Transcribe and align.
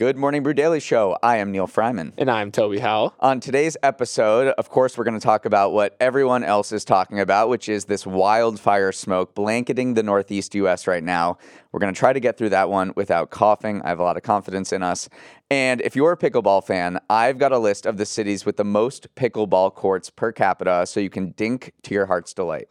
Good 0.00 0.16
Morning 0.16 0.42
Brew 0.42 0.54
Daily 0.54 0.80
Show. 0.80 1.18
I 1.22 1.36
am 1.36 1.52
Neal 1.52 1.66
Freyman. 1.66 2.14
And 2.16 2.30
I'm 2.30 2.50
Toby 2.50 2.78
Howell. 2.78 3.14
On 3.20 3.38
today's 3.38 3.76
episode, 3.82 4.48
of 4.56 4.70
course, 4.70 4.96
we're 4.96 5.04
going 5.04 5.12
to 5.12 5.22
talk 5.22 5.44
about 5.44 5.74
what 5.74 5.94
everyone 6.00 6.42
else 6.42 6.72
is 6.72 6.86
talking 6.86 7.20
about, 7.20 7.50
which 7.50 7.68
is 7.68 7.84
this 7.84 8.06
wildfire 8.06 8.92
smoke 8.92 9.34
blanketing 9.34 9.92
the 9.92 10.02
Northeast 10.02 10.54
U.S. 10.54 10.86
right 10.86 11.04
now. 11.04 11.36
We're 11.70 11.80
going 11.80 11.92
to 11.92 11.98
try 11.98 12.14
to 12.14 12.18
get 12.18 12.38
through 12.38 12.48
that 12.48 12.70
one 12.70 12.94
without 12.96 13.28
coughing. 13.28 13.82
I 13.82 13.90
have 13.90 14.00
a 14.00 14.02
lot 14.02 14.16
of 14.16 14.22
confidence 14.22 14.72
in 14.72 14.82
us. 14.82 15.10
And 15.50 15.82
if 15.82 15.94
you're 15.94 16.12
a 16.12 16.16
pickleball 16.16 16.64
fan, 16.64 16.98
I've 17.10 17.36
got 17.36 17.52
a 17.52 17.58
list 17.58 17.84
of 17.84 17.98
the 17.98 18.06
cities 18.06 18.46
with 18.46 18.56
the 18.56 18.64
most 18.64 19.14
pickleball 19.16 19.74
courts 19.74 20.08
per 20.08 20.32
capita 20.32 20.86
so 20.86 20.98
you 20.98 21.10
can 21.10 21.32
dink 21.32 21.74
to 21.82 21.92
your 21.92 22.06
heart's 22.06 22.32
delight. 22.32 22.68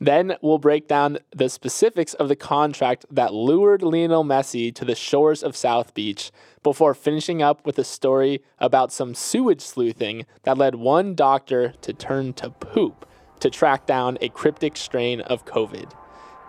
Then 0.00 0.36
we'll 0.40 0.58
break 0.58 0.86
down 0.86 1.18
the 1.34 1.48
specifics 1.48 2.14
of 2.14 2.28
the 2.28 2.36
contract 2.36 3.06
that 3.10 3.34
lured 3.34 3.82
Lionel 3.82 4.24
Messi 4.24 4.74
to 4.74 4.84
the 4.84 4.94
shores 4.94 5.42
of 5.42 5.56
South 5.56 5.92
Beach 5.94 6.30
before 6.62 6.94
finishing 6.94 7.42
up 7.42 7.66
with 7.66 7.78
a 7.78 7.84
story 7.84 8.42
about 8.58 8.92
some 8.92 9.14
sewage 9.14 9.60
sleuthing 9.60 10.24
that 10.44 10.58
led 10.58 10.76
one 10.76 11.14
doctor 11.14 11.74
to 11.80 11.92
turn 11.92 12.32
to 12.34 12.50
poop 12.50 13.08
to 13.40 13.50
track 13.50 13.86
down 13.86 14.18
a 14.20 14.28
cryptic 14.28 14.76
strain 14.76 15.20
of 15.22 15.44
COVID. 15.44 15.92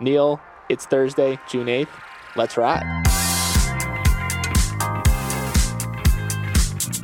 Neal, 0.00 0.40
it's 0.68 0.86
Thursday, 0.86 1.38
June 1.48 1.66
8th. 1.66 1.88
Let's 2.36 2.56
ride. 2.56 3.29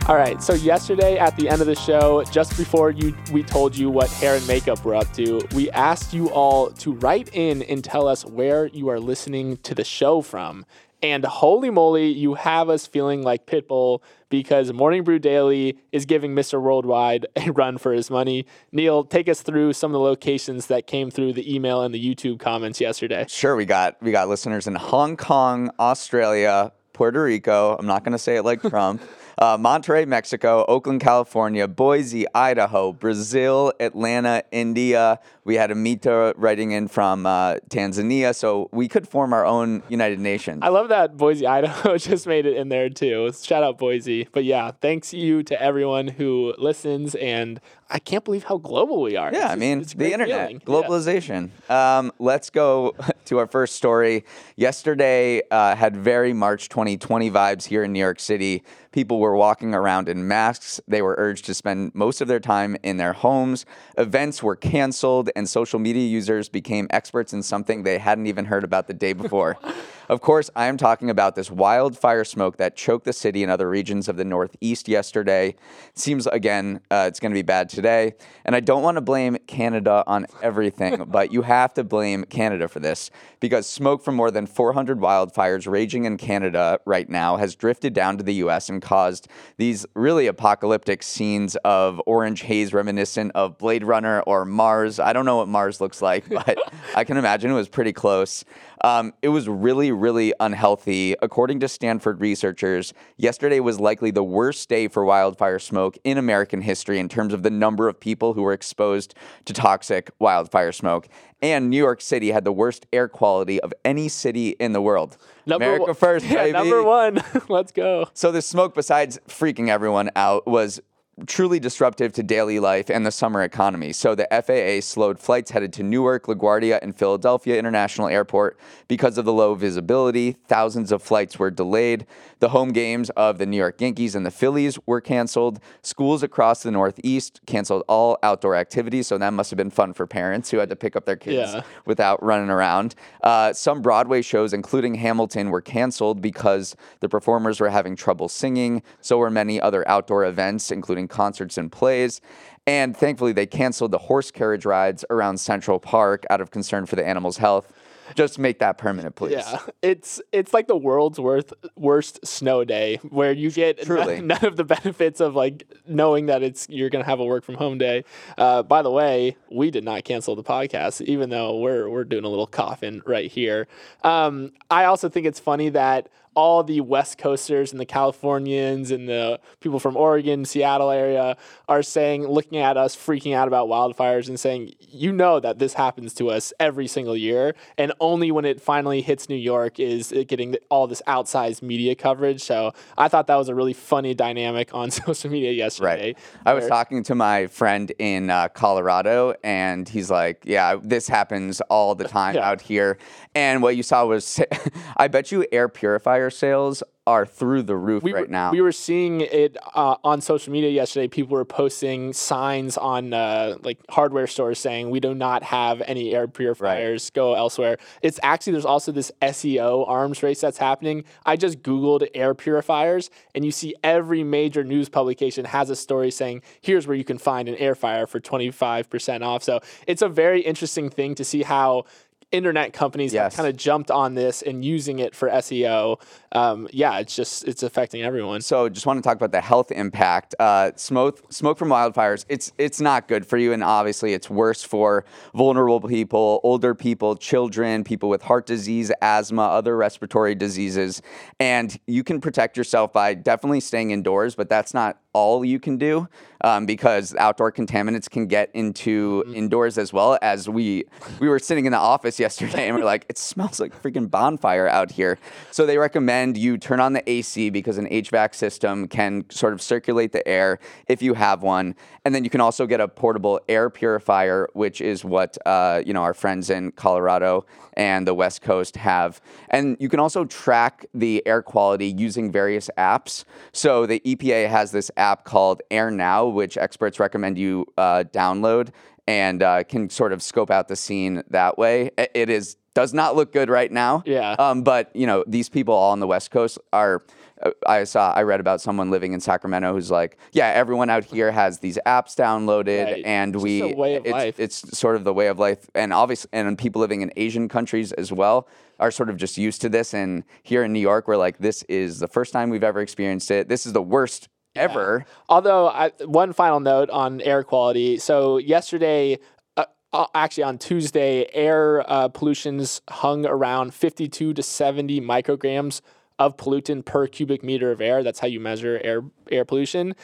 All 0.08 0.14
right, 0.14 0.40
so 0.40 0.54
yesterday 0.54 1.18
at 1.18 1.34
the 1.34 1.48
end 1.48 1.60
of 1.60 1.66
the 1.66 1.74
show, 1.74 2.22
just 2.30 2.56
before 2.56 2.92
you 2.92 3.12
we 3.32 3.42
told 3.42 3.76
you 3.76 3.90
what 3.90 4.08
hair 4.08 4.36
and 4.36 4.46
makeup 4.46 4.84
we're 4.84 4.94
up 4.94 5.12
to, 5.14 5.40
we 5.52 5.68
asked 5.72 6.14
you 6.14 6.30
all 6.30 6.70
to 6.70 6.92
write 6.92 7.28
in 7.32 7.64
and 7.64 7.82
tell 7.82 8.06
us 8.06 8.24
where 8.24 8.66
you 8.66 8.88
are 8.88 9.00
listening 9.00 9.56
to 9.64 9.74
the 9.74 9.82
show 9.82 10.22
from. 10.22 10.64
And 11.02 11.24
holy 11.24 11.70
moly, 11.70 12.06
you 12.06 12.34
have 12.34 12.68
us 12.68 12.86
feeling 12.86 13.24
like 13.24 13.46
Pitbull 13.46 14.00
because 14.28 14.72
Morning 14.72 15.02
Brew 15.02 15.18
Daily 15.18 15.76
is 15.90 16.06
giving 16.06 16.36
Mr. 16.36 16.62
Worldwide 16.62 17.26
a 17.34 17.50
run 17.50 17.76
for 17.76 17.92
his 17.92 18.08
money. 18.08 18.46
Neal, 18.70 19.02
take 19.02 19.28
us 19.28 19.42
through 19.42 19.72
some 19.72 19.90
of 19.90 19.94
the 19.94 19.98
locations 19.98 20.66
that 20.66 20.86
came 20.86 21.10
through 21.10 21.32
the 21.32 21.52
email 21.52 21.82
and 21.82 21.92
the 21.92 22.14
YouTube 22.14 22.38
comments 22.38 22.80
yesterday. 22.80 23.26
Sure, 23.28 23.56
we 23.56 23.64
got 23.64 24.00
we 24.00 24.12
got 24.12 24.28
listeners 24.28 24.68
in 24.68 24.76
Hong 24.76 25.16
Kong, 25.16 25.72
Australia, 25.80 26.70
Puerto 26.92 27.24
Rico. 27.24 27.74
I'm 27.76 27.86
not 27.86 28.04
going 28.04 28.12
to 28.12 28.18
say 28.18 28.36
it 28.36 28.44
like 28.44 28.62
Trump 28.62 29.02
uh, 29.38 29.58
Monterrey, 29.58 30.06
Mexico, 30.06 30.64
Oakland, 30.66 31.00
California, 31.00 31.68
Boise, 31.68 32.26
Idaho, 32.34 32.92
Brazil, 32.92 33.72
Atlanta, 33.80 34.42
India. 34.50 35.20
We 35.44 35.56
had 35.56 35.70
Amita 35.70 36.34
writing 36.36 36.72
in 36.72 36.88
from 36.88 37.26
uh, 37.26 37.56
Tanzania, 37.68 38.34
so 38.34 38.68
we 38.72 38.88
could 38.88 39.06
form 39.06 39.32
our 39.32 39.44
own 39.44 39.82
United 39.88 40.18
Nations. 40.20 40.60
I 40.62 40.68
love 40.68 40.88
that 40.88 41.16
Boise, 41.16 41.46
Idaho 41.56 41.98
just 41.98 42.26
made 42.26 42.46
it 42.46 42.56
in 42.56 42.68
there 42.68 42.88
too. 42.88 43.32
Shout 43.32 43.62
out 43.62 43.78
Boise. 43.78 44.28
But 44.32 44.44
yeah, 44.44 44.70
thanks 44.80 45.12
you 45.12 45.42
to 45.44 45.60
everyone 45.60 46.08
who 46.08 46.54
listens 46.58 47.14
and 47.14 47.60
I 47.88 48.00
can't 48.00 48.24
believe 48.24 48.44
how 48.44 48.56
global 48.56 49.00
we 49.00 49.16
are. 49.16 49.32
Yeah, 49.32 49.44
it's 49.44 49.52
I 49.52 49.54
mean, 49.54 49.84
the 49.96 50.12
internet, 50.12 50.48
feeling. 50.48 50.60
globalization. 50.60 51.50
Yeah. 51.68 51.98
Um, 51.98 52.12
let's 52.18 52.50
go 52.50 52.96
to 53.26 53.38
our 53.38 53.46
first 53.46 53.76
story. 53.76 54.24
Yesterday 54.56 55.42
uh, 55.50 55.76
had 55.76 55.96
very 55.96 56.32
March 56.32 56.68
2020 56.68 57.30
vibes 57.30 57.64
here 57.64 57.84
in 57.84 57.92
New 57.92 58.00
York 58.00 58.18
City. 58.18 58.64
People 58.96 59.20
were 59.20 59.36
walking 59.36 59.74
around 59.74 60.08
in 60.08 60.26
masks. 60.26 60.80
They 60.88 61.02
were 61.02 61.16
urged 61.18 61.44
to 61.44 61.52
spend 61.52 61.94
most 61.94 62.22
of 62.22 62.28
their 62.28 62.40
time 62.40 62.78
in 62.82 62.96
their 62.96 63.12
homes. 63.12 63.66
Events 63.98 64.42
were 64.42 64.56
canceled, 64.56 65.28
and 65.36 65.46
social 65.46 65.78
media 65.78 66.08
users 66.08 66.48
became 66.48 66.86
experts 66.88 67.34
in 67.34 67.42
something 67.42 67.82
they 67.82 67.98
hadn't 67.98 68.26
even 68.26 68.46
heard 68.46 68.64
about 68.64 68.86
the 68.86 68.94
day 68.94 69.12
before. 69.12 69.58
Of 70.08 70.20
course, 70.20 70.50
I 70.54 70.66
am 70.66 70.76
talking 70.76 71.10
about 71.10 71.34
this 71.34 71.50
wildfire 71.50 72.24
smoke 72.24 72.58
that 72.58 72.76
choked 72.76 73.04
the 73.04 73.12
city 73.12 73.42
and 73.42 73.50
other 73.50 73.68
regions 73.68 74.08
of 74.08 74.16
the 74.16 74.24
Northeast 74.24 74.88
yesterday. 74.88 75.56
Seems 75.94 76.28
again, 76.28 76.80
uh, 76.92 77.06
it's 77.08 77.18
going 77.18 77.32
to 77.32 77.36
be 77.38 77.42
bad 77.42 77.68
today. 77.68 78.14
And 78.44 78.54
I 78.54 78.60
don't 78.60 78.82
want 78.82 78.96
to 78.98 79.00
blame 79.00 79.36
Canada 79.48 80.04
on 80.06 80.26
everything, 80.42 81.04
but 81.08 81.32
you 81.32 81.42
have 81.42 81.74
to 81.74 81.82
blame 81.82 82.24
Canada 82.24 82.68
for 82.68 82.78
this 82.78 83.10
because 83.40 83.66
smoke 83.66 84.04
from 84.04 84.14
more 84.14 84.30
than 84.30 84.46
400 84.46 85.00
wildfires 85.00 85.68
raging 85.68 86.04
in 86.04 86.18
Canada 86.18 86.78
right 86.84 87.08
now 87.08 87.36
has 87.36 87.56
drifted 87.56 87.92
down 87.92 88.16
to 88.18 88.24
the 88.24 88.34
US 88.34 88.68
and 88.68 88.80
caused 88.80 89.26
these 89.56 89.84
really 89.94 90.28
apocalyptic 90.28 91.02
scenes 91.02 91.56
of 91.64 92.00
orange 92.06 92.42
haze 92.42 92.72
reminiscent 92.72 93.32
of 93.34 93.58
Blade 93.58 93.82
Runner 93.82 94.20
or 94.20 94.44
Mars. 94.44 95.00
I 95.00 95.12
don't 95.12 95.26
know 95.26 95.38
what 95.38 95.48
Mars 95.48 95.80
looks 95.80 96.00
like, 96.00 96.28
but 96.28 96.58
I 96.94 97.02
can 97.02 97.16
imagine 97.16 97.50
it 97.50 97.54
was 97.54 97.68
pretty 97.68 97.92
close. 97.92 98.44
Um, 98.82 99.12
it 99.22 99.28
was 99.28 99.48
really, 99.48 99.92
really 99.92 100.32
unhealthy. 100.40 101.14
According 101.22 101.60
to 101.60 101.68
Stanford 101.68 102.20
researchers, 102.20 102.92
yesterday 103.16 103.60
was 103.60 103.80
likely 103.80 104.10
the 104.10 104.24
worst 104.24 104.68
day 104.68 104.88
for 104.88 105.04
wildfire 105.04 105.58
smoke 105.58 105.96
in 106.04 106.18
American 106.18 106.60
history 106.60 106.98
in 106.98 107.08
terms 107.08 107.32
of 107.32 107.42
the 107.42 107.50
number 107.50 107.88
of 107.88 107.98
people 107.98 108.34
who 108.34 108.42
were 108.42 108.52
exposed 108.52 109.14
to 109.44 109.52
toxic 109.52 110.10
wildfire 110.18 110.72
smoke. 110.72 111.08
And 111.42 111.68
New 111.68 111.76
York 111.76 112.00
City 112.00 112.30
had 112.30 112.44
the 112.44 112.52
worst 112.52 112.86
air 112.92 113.08
quality 113.08 113.60
of 113.60 113.72
any 113.84 114.08
city 114.08 114.50
in 114.58 114.72
the 114.72 114.80
world. 114.80 115.16
Number 115.44 115.66
America 115.66 115.84
one, 115.84 115.94
first, 115.94 116.26
yeah, 116.28 116.44
baby. 116.44 116.52
Number 116.52 116.82
one. 116.82 117.22
Let's 117.48 117.72
go. 117.72 118.08
So 118.14 118.32
the 118.32 118.42
smoke, 118.42 118.74
besides 118.74 119.18
freaking 119.28 119.68
everyone 119.68 120.10
out, 120.16 120.46
was 120.46 120.80
truly 121.26 121.58
disruptive 121.58 122.12
to 122.12 122.22
daily 122.22 122.60
life 122.60 122.90
and 122.90 123.06
the 123.06 123.10
summer 123.10 123.42
economy. 123.42 123.90
So 123.92 124.14
the 124.14 124.28
FAA 124.30 124.82
slowed 124.86 125.18
flights 125.18 125.50
headed 125.50 125.72
to 125.74 125.82
Newark, 125.82 126.26
LaGuardia, 126.26 126.78
and 126.82 126.94
Philadelphia 126.94 127.58
International 127.58 128.06
Airport 128.08 128.58
because 128.86 129.16
of 129.16 129.24
the 129.24 129.32
low 129.32 129.54
visibility. 129.54 130.32
Thousands 130.46 130.92
of 130.92 131.02
flights 131.02 131.38
were 131.38 131.50
delayed. 131.50 132.04
The 132.40 132.50
home 132.50 132.68
games 132.70 133.08
of 133.10 133.38
the 133.38 133.46
New 133.46 133.56
York 133.56 133.80
Yankees 133.80 134.14
and 134.14 134.26
the 134.26 134.30
Phillies 134.30 134.78
were 134.84 135.00
canceled. 135.00 135.58
Schools 135.80 136.22
across 136.22 136.62
the 136.62 136.70
Northeast 136.70 137.40
canceled 137.46 137.82
all 137.88 138.18
outdoor 138.22 138.54
activities. 138.54 139.06
So 139.06 139.16
that 139.16 139.32
must 139.32 139.50
have 139.50 139.56
been 139.56 139.70
fun 139.70 139.94
for 139.94 140.06
parents 140.06 140.50
who 140.50 140.58
had 140.58 140.68
to 140.68 140.76
pick 140.76 140.96
up 140.96 141.06
their 141.06 141.16
kids 141.16 141.54
Yeah. 141.54 141.62
without 141.86 142.22
running 142.22 142.50
around. 142.50 142.94
Uh, 143.22 143.54
some 143.54 143.80
Broadway 143.80 144.20
shows, 144.20 144.52
including 144.52 144.96
Hamilton, 144.96 145.48
were 145.48 145.62
canceled 145.62 146.20
because 146.20 146.76
the 147.00 147.08
performers 147.08 147.58
were 147.58 147.70
having 147.70 147.96
trouble 147.96 148.28
singing. 148.28 148.82
So 149.00 149.16
were 149.16 149.30
many 149.30 149.58
other 149.58 149.86
outdoor 149.88 150.26
events, 150.26 150.70
including 150.70 151.05
concerts 151.08 151.58
and 151.58 151.70
plays. 151.70 152.20
And 152.66 152.96
thankfully, 152.96 153.32
they 153.32 153.46
canceled 153.46 153.92
the 153.92 153.98
horse 153.98 154.30
carriage 154.30 154.66
rides 154.66 155.04
around 155.08 155.38
Central 155.38 155.78
Park 155.78 156.24
out 156.30 156.40
of 156.40 156.50
concern 156.50 156.86
for 156.86 156.96
the 156.96 157.06
animals' 157.06 157.36
health. 157.36 157.72
Just 158.14 158.38
make 158.38 158.60
that 158.60 158.78
permanent, 158.78 159.16
please. 159.16 159.32
Yeah, 159.32 159.58
it's 159.82 160.20
it's 160.32 160.54
like 160.54 160.68
the 160.68 160.76
world's 160.76 161.18
worst 161.18 161.52
worst 161.74 162.24
snow 162.24 162.64
day 162.64 162.96
where 163.08 163.32
you 163.32 163.50
get 163.50 163.82
Truly. 163.82 164.20
none, 164.22 164.44
of 164.44 164.56
the 164.56 164.64
benefits 164.64 165.20
of 165.20 165.34
like 165.34 165.66
knowing 165.86 166.26
that 166.26 166.42
it's 166.42 166.68
you're 166.68 166.90
gonna 166.90 167.04
have 167.04 167.20
a 167.20 167.24
work 167.24 167.44
from 167.44 167.56
home 167.56 167.78
day. 167.78 168.04
Uh, 168.38 168.62
by 168.62 168.82
the 168.82 168.90
way, 168.90 169.36
we 169.50 169.70
did 169.70 169.84
not 169.84 170.04
cancel 170.04 170.36
the 170.36 170.44
podcast, 170.44 171.00
even 171.02 171.30
though 171.30 171.58
we're 171.58 171.88
we're 171.88 172.04
doing 172.04 172.24
a 172.24 172.28
little 172.28 172.46
coffin 172.46 173.02
right 173.06 173.30
here. 173.30 173.66
Um, 174.04 174.52
I 174.70 174.84
also 174.84 175.08
think 175.08 175.26
it's 175.26 175.40
funny 175.40 175.70
that 175.70 176.08
all 176.36 176.62
the 176.62 176.80
West 176.82 177.18
Coasters 177.18 177.72
and 177.72 177.80
the 177.80 177.86
Californians 177.86 178.90
and 178.90 179.08
the 179.08 179.40
people 179.60 179.80
from 179.80 179.96
Oregon, 179.96 180.44
Seattle 180.44 180.90
area 180.90 181.36
are 181.68 181.82
saying, 181.82 182.26
looking 182.28 182.58
at 182.58 182.76
us, 182.76 182.94
freaking 182.94 183.34
out 183.34 183.48
about 183.48 183.68
wildfires 183.68 184.28
and 184.28 184.38
saying, 184.38 184.74
you 184.78 185.12
know 185.12 185.40
that 185.40 185.58
this 185.58 185.72
happens 185.74 186.12
to 186.14 186.28
us 186.30 186.52
every 186.60 186.86
single 186.86 187.16
year. 187.16 187.54
And 187.78 187.92
only 188.00 188.30
when 188.30 188.44
it 188.44 188.60
finally 188.60 189.00
hits 189.00 189.28
New 189.28 189.34
York 189.34 189.80
is 189.80 190.12
it 190.12 190.28
getting 190.28 190.56
all 190.68 190.86
this 190.86 191.02
outsized 191.08 191.62
media 191.62 191.94
coverage. 191.94 192.42
So 192.42 192.72
I 192.98 193.08
thought 193.08 193.26
that 193.28 193.36
was 193.36 193.48
a 193.48 193.54
really 193.54 193.72
funny 193.72 194.14
dynamic 194.14 194.74
on 194.74 194.90
social 194.90 195.30
media 195.30 195.52
yesterday. 195.52 195.86
Right. 196.14 196.18
I 196.44 196.52
was 196.52 196.66
talking 196.68 197.02
to 197.04 197.14
my 197.14 197.46
friend 197.46 197.90
in 197.98 198.28
uh, 198.28 198.48
Colorado, 198.48 199.34
and 199.42 199.88
he's 199.88 200.10
like, 200.10 200.42
"Yeah, 200.44 200.76
this 200.82 201.08
happens 201.08 201.60
all 201.62 201.94
the 201.94 202.04
time 202.08 202.34
Yeah. 202.34 202.48
out 202.48 202.60
here." 202.60 202.98
And 203.34 203.62
what 203.62 203.76
you 203.76 203.82
saw 203.82 204.04
was, 204.06 204.40
I 204.96 205.08
bet 205.08 205.32
you 205.32 205.46
air 205.52 205.68
purifiers 205.68 206.25
wildfire 206.26 206.30
sales 206.30 206.82
are 207.08 207.24
through 207.24 207.62
the 207.62 207.76
roof 207.76 208.02
we 208.02 208.12
right 208.12 208.28
now. 208.28 208.50
We 208.50 208.60
were 208.60 208.72
seeing 208.72 209.20
it 209.20 209.56
uh, 209.74 209.94
on 210.02 210.20
social 210.20 210.52
media 210.52 210.70
yesterday. 210.70 211.06
People 211.06 211.36
were 211.36 211.44
posting 211.44 212.12
signs 212.12 212.76
on 212.76 213.12
uh, 213.12 213.58
like 213.62 213.78
hardware 213.88 214.26
stores 214.26 214.58
saying 214.58 214.90
we 214.90 214.98
do 214.98 215.14
not 215.14 215.44
have 215.44 215.80
any 215.86 216.16
air 216.16 216.26
purifiers. 216.26 217.10
Go 217.10 217.34
elsewhere. 217.34 217.78
It's 218.02 218.18
actually 218.24 218.54
there's 218.54 218.64
also 218.64 218.90
this 218.90 219.12
SEO 219.22 219.88
arms 219.88 220.22
race 220.24 220.40
that's 220.40 220.58
happening. 220.58 221.04
I 221.24 221.36
just 221.36 221.62
googled 221.62 222.08
air 222.12 222.34
purifiers, 222.34 223.08
and 223.36 223.44
you 223.44 223.52
see 223.52 223.74
every 223.84 224.24
major 224.24 224.64
news 224.64 224.88
publication 224.88 225.44
has 225.44 225.70
a 225.70 225.76
story 225.76 226.10
saying 226.10 226.42
here's 226.60 226.88
where 226.88 226.96
you 226.96 227.04
can 227.04 227.18
find 227.18 227.48
an 227.48 227.54
air 227.54 227.76
fryer 227.76 228.06
for 228.08 228.18
25% 228.18 229.22
off. 229.22 229.44
So 229.44 229.60
it's 229.86 230.02
a 230.02 230.08
very 230.08 230.40
interesting 230.40 230.90
thing 230.90 231.14
to 231.14 231.24
see 231.24 231.44
how 231.44 231.84
internet 232.32 232.72
companies 232.72 233.12
Yes. 233.14 233.34
have 233.34 233.36
kind 233.44 233.48
of 233.48 233.56
jumped 233.56 233.90
on 233.90 234.14
this 234.14 234.42
and 234.42 234.64
using 234.64 234.98
it 234.98 235.14
for 235.14 235.28
SEO. 235.28 236.00
Um, 236.32 236.68
yeah, 236.72 236.98
it's 236.98 237.14
just 237.14 237.46
it's 237.46 237.62
affecting 237.62 238.02
everyone. 238.02 238.40
So, 238.40 238.68
just 238.68 238.84
want 238.86 238.98
to 238.98 239.02
talk 239.02 239.16
about 239.16 239.32
the 239.32 239.40
health 239.40 239.70
impact. 239.72 240.34
Uh, 240.38 240.72
smoke, 240.76 241.32
smoke 241.32 241.56
from 241.58 241.68
wildfires. 241.68 242.24
It's 242.28 242.52
it's 242.58 242.80
not 242.80 243.08
good 243.08 243.26
for 243.26 243.38
you, 243.38 243.52
and 243.52 243.62
obviously, 243.62 244.12
it's 244.12 244.28
worse 244.28 244.62
for 244.62 245.04
vulnerable 245.34 245.80
people, 245.80 246.40
older 246.42 246.74
people, 246.74 247.16
children, 247.16 247.84
people 247.84 248.08
with 248.08 248.22
heart 248.22 248.46
disease, 248.46 248.90
asthma, 249.00 249.42
other 249.42 249.76
respiratory 249.76 250.34
diseases. 250.34 251.02
And 251.40 251.78
you 251.86 252.02
can 252.04 252.20
protect 252.20 252.56
yourself 252.56 252.92
by 252.92 253.14
definitely 253.14 253.60
staying 253.60 253.92
indoors, 253.92 254.34
but 254.34 254.48
that's 254.48 254.74
not 254.74 254.98
all 255.16 255.42
you 255.46 255.58
can 255.58 255.78
do 255.78 256.06
um, 256.42 256.66
because 256.66 257.14
outdoor 257.16 257.50
contaminants 257.50 258.08
can 258.08 258.26
get 258.26 258.50
into 258.52 259.24
indoors 259.34 259.78
as 259.78 259.94
well. 259.94 260.18
As 260.20 260.46
we 260.46 260.84
we 261.20 261.28
were 261.28 261.38
sitting 261.38 261.64
in 261.64 261.72
the 261.72 261.78
office 261.78 262.20
yesterday, 262.20 262.68
and 262.68 262.76
we're 262.76 262.84
like, 262.84 263.06
it 263.08 263.16
smells 263.16 263.58
like 263.58 263.72
freaking 263.82 264.10
bonfire 264.10 264.68
out 264.68 264.90
here. 264.90 265.18
So 265.50 265.64
they 265.64 265.78
recommend 265.78 266.36
you 266.36 266.58
turn 266.58 266.80
on 266.80 266.92
the 266.92 267.08
AC 267.10 267.48
because 267.48 267.78
an 267.78 267.88
HVAC 267.88 268.34
system 268.34 268.88
can 268.88 269.24
sort 269.30 269.54
of 269.54 269.62
circulate 269.62 270.12
the 270.12 270.26
air 270.28 270.58
if 270.86 271.00
you 271.00 271.14
have 271.14 271.42
one, 271.42 271.74
and 272.04 272.14
then 272.14 272.22
you 272.22 272.30
can 272.30 272.42
also 272.42 272.66
get 272.66 272.80
a 272.80 272.88
portable 272.88 273.40
air 273.48 273.70
purifier, 273.70 274.48
which 274.52 274.82
is 274.82 275.02
what 275.02 275.38
uh, 275.46 275.82
you 275.86 275.94
know 275.94 276.02
our 276.02 276.14
friends 276.14 276.50
in 276.50 276.72
Colorado 276.72 277.46
and 277.78 278.06
the 278.06 278.14
West 278.14 278.42
Coast 278.42 278.76
have. 278.76 279.20
And 279.50 279.76
you 279.80 279.88
can 279.88 280.00
also 280.00 280.24
track 280.24 280.86
the 280.94 281.22
air 281.26 281.42
quality 281.42 281.88
using 281.88 282.32
various 282.32 282.70
apps. 282.78 283.24
So 283.52 283.86
the 283.86 284.00
EPA 284.00 284.48
has 284.48 284.72
this 284.72 284.90
app 284.96 285.05
called 285.14 285.62
Air 285.70 285.90
Now, 285.90 286.26
which 286.26 286.56
experts 286.56 286.98
recommend 286.98 287.38
you 287.38 287.66
uh, 287.78 288.04
download 288.12 288.70
and 289.06 289.42
uh, 289.42 289.62
can 289.64 289.88
sort 289.88 290.12
of 290.12 290.22
scope 290.22 290.50
out 290.50 290.66
the 290.68 290.74
scene 290.76 291.22
that 291.30 291.56
way. 291.56 291.90
It 291.96 292.28
is 292.28 292.56
does 292.74 292.92
not 292.92 293.16
look 293.16 293.32
good 293.32 293.48
right 293.48 293.72
now. 293.72 294.02
Yeah. 294.04 294.32
Um, 294.38 294.62
but 294.62 294.94
you 294.94 295.06
know 295.06 295.24
these 295.26 295.48
people 295.48 295.72
all 295.74 295.92
on 295.92 296.00
the 296.00 296.06
West 296.06 296.30
Coast 296.30 296.58
are. 296.72 297.02
uh, 297.42 297.50
I 297.66 297.84
saw. 297.84 298.12
I 298.12 298.22
read 298.22 298.40
about 298.40 298.60
someone 298.60 298.90
living 298.90 299.12
in 299.14 299.20
Sacramento 299.20 299.72
who's 299.72 299.90
like, 299.90 300.18
yeah, 300.32 300.48
everyone 300.48 300.90
out 300.90 301.04
here 301.04 301.30
has 301.30 301.58
these 301.60 301.78
apps 301.86 302.14
downloaded, 302.16 302.84
Right. 302.84 303.04
and 303.06 303.34
It's 303.34 303.42
we. 303.44 303.60
just 303.60 303.72
a 303.72 303.76
way 303.76 303.94
of 303.94 304.04
it's, 304.04 304.12
life. 304.12 304.40
it's 304.40 304.78
sort 304.78 304.96
of 304.96 305.04
the 305.04 305.14
way 305.14 305.28
of 305.28 305.38
life, 305.38 305.68
and 305.74 305.92
obviously, 305.92 306.28
and 306.32 306.58
people 306.58 306.80
living 306.80 307.00
in 307.02 307.10
Asian 307.16 307.48
countries 307.48 307.92
as 307.92 308.12
well 308.12 308.48
are 308.78 308.90
sort 308.90 309.08
of 309.08 309.16
just 309.16 309.38
used 309.38 309.62
to 309.62 309.68
this. 309.70 309.94
And 309.94 310.24
here 310.42 310.62
in 310.64 310.72
New 310.72 310.80
York, 310.80 311.08
we're 311.08 311.16
like, 311.16 311.38
this 311.38 311.62
is 311.62 311.98
the 311.98 312.08
first 312.08 312.30
time 312.32 312.50
we've 312.50 312.64
ever 312.64 312.80
experienced 312.80 313.30
it. 313.30 313.48
This 313.48 313.64
is 313.64 313.72
the 313.72 313.80
worst 313.82 314.28
ever. 314.56 315.04
Although, 315.28 315.68
I, 315.68 315.90
one 316.04 316.32
final 316.32 316.60
note 316.60 316.90
on 316.90 317.20
air 317.20 317.42
quality. 317.42 317.98
So, 317.98 318.38
yesterday, 318.38 319.18
uh, 319.56 319.64
uh, 319.92 320.06
actually 320.14 320.44
on 320.44 320.58
Tuesday, 320.58 321.26
air 321.32 321.84
uh, 321.90 322.08
pollutions 322.08 322.80
hung 322.88 323.26
around 323.26 323.74
52 323.74 324.34
to 324.34 324.42
70 324.42 325.00
micrograms 325.00 325.80
of 326.18 326.36
pollutant 326.36 326.84
per 326.84 327.06
cubic 327.06 327.42
meter 327.42 327.70
of 327.70 327.80
air. 327.80 328.02
That's 328.02 328.18
how 328.18 328.26
you 328.26 328.40
measure 328.40 328.80
air 328.82 329.02
air 329.30 329.44
pollution. 329.44 329.94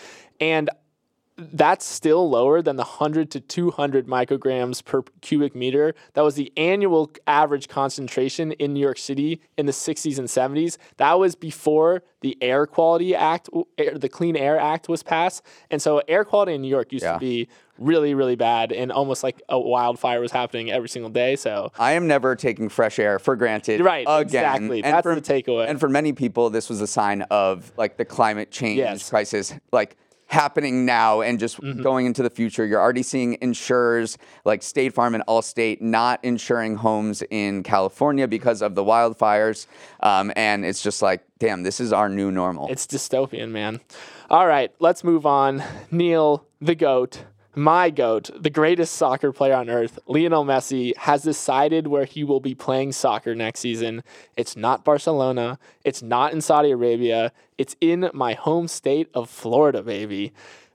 And 0.40 0.70
that's 1.38 1.86
still 1.86 2.28
lower 2.28 2.60
than 2.60 2.76
the 2.76 2.82
100 2.84 3.30
to 3.30 3.40
200 3.40 4.06
micrograms 4.06 4.84
per 4.84 5.02
cubic 5.22 5.54
meter. 5.54 5.94
That 6.12 6.22
was 6.22 6.34
the 6.34 6.52
annual 6.56 7.10
average 7.26 7.68
concentration 7.68 8.52
in 8.52 8.74
New 8.74 8.80
York 8.80 8.98
City 8.98 9.40
in 9.56 9.66
the 9.66 9.72
60s 9.72 10.18
and 10.18 10.28
70s. 10.28 10.76
That 10.98 11.18
was 11.18 11.34
before 11.34 12.02
the 12.20 12.36
Air 12.42 12.66
Quality 12.66 13.14
Act, 13.16 13.48
the 13.76 14.08
Clean 14.10 14.36
Air 14.36 14.58
Act 14.58 14.88
was 14.88 15.02
passed. 15.02 15.42
And 15.70 15.80
so 15.80 16.02
air 16.06 16.24
quality 16.24 16.54
in 16.54 16.62
New 16.62 16.68
York 16.68 16.92
used 16.92 17.04
Yeah. 17.04 17.14
to 17.14 17.18
be 17.18 17.48
really, 17.78 18.14
really 18.14 18.36
bad 18.36 18.70
and 18.70 18.92
almost 18.92 19.24
like 19.24 19.42
a 19.48 19.58
wildfire 19.58 20.20
was 20.20 20.30
happening 20.30 20.70
every 20.70 20.88
single 20.88 21.10
day. 21.10 21.34
So 21.36 21.72
I 21.78 21.92
am 21.92 22.06
never 22.06 22.36
taking 22.36 22.68
fresh 22.68 22.98
air 22.98 23.18
for 23.18 23.34
granted. 23.36 23.80
Right, 23.80 24.04
again. 24.06 24.22
exactly. 24.22 24.84
And 24.84 24.94
That's 24.94 25.02
for, 25.02 25.14
the 25.14 25.20
takeaway. 25.22 25.68
And 25.68 25.80
for 25.80 25.88
many 25.88 26.12
people, 26.12 26.50
this 26.50 26.68
was 26.68 26.80
a 26.82 26.86
sign 26.86 27.22
of 27.22 27.72
like 27.78 27.96
the 27.96 28.04
climate 28.04 28.50
change 28.50 28.78
Yes. 28.78 29.08
crisis, 29.08 29.54
like 29.72 29.96
happening 30.32 30.84
now 30.84 31.20
and 31.20 31.38
just 31.38 31.60
Mm-hmm. 31.60 31.82
going 31.82 32.06
into 32.06 32.22
the 32.22 32.30
future. 32.30 32.64
You're 32.64 32.80
already 32.80 33.02
seeing 33.02 33.36
insurers 33.40 34.16
like 34.44 34.62
State 34.62 34.94
Farm 34.94 35.14
and 35.14 35.22
Allstate 35.28 35.80
not 35.80 36.18
insuring 36.24 36.76
homes 36.76 37.22
in 37.30 37.62
California 37.62 38.26
because 38.26 38.62
of 38.62 38.74
the 38.74 38.82
wildfires. 38.82 39.66
Um, 40.00 40.32
and 40.34 40.64
it's 40.64 40.82
just 40.82 41.02
like, 41.02 41.22
damn, 41.38 41.62
this 41.62 41.78
is 41.78 41.92
our 41.92 42.08
new 42.08 42.30
normal. 42.32 42.68
It's 42.68 42.86
dystopian, 42.86 43.50
man. 43.50 43.80
All 44.30 44.46
right, 44.46 44.72
let's 44.80 45.04
move 45.04 45.26
on. 45.26 45.62
Neal, 45.90 46.46
the 46.60 46.74
GOAT, 46.74 47.24
my 47.54 47.90
GOAT, 47.90 48.30
the 48.34 48.50
greatest 48.50 48.94
soccer 48.94 49.30
player 49.30 49.54
on 49.54 49.68
earth, 49.68 49.98
Lionel 50.06 50.44
Messi, 50.44 50.96
has 50.96 51.22
decided 51.22 51.86
where 51.86 52.06
he 52.06 52.24
will 52.24 52.40
be 52.40 52.54
playing 52.54 52.92
soccer 52.92 53.34
next 53.34 53.60
season. 53.60 54.02
It's 54.36 54.56
not 54.56 54.84
Barcelona, 54.84 55.58
it's 55.84 56.02
not 56.02 56.32
in 56.32 56.40
Saudi 56.40 56.70
Arabia, 56.70 57.30
it's 57.58 57.76
in 57.80 58.10
my 58.14 58.32
home 58.32 58.68
state 58.68 59.08
of 59.12 59.28
Florida, 59.28 59.82
baby. 59.82 60.32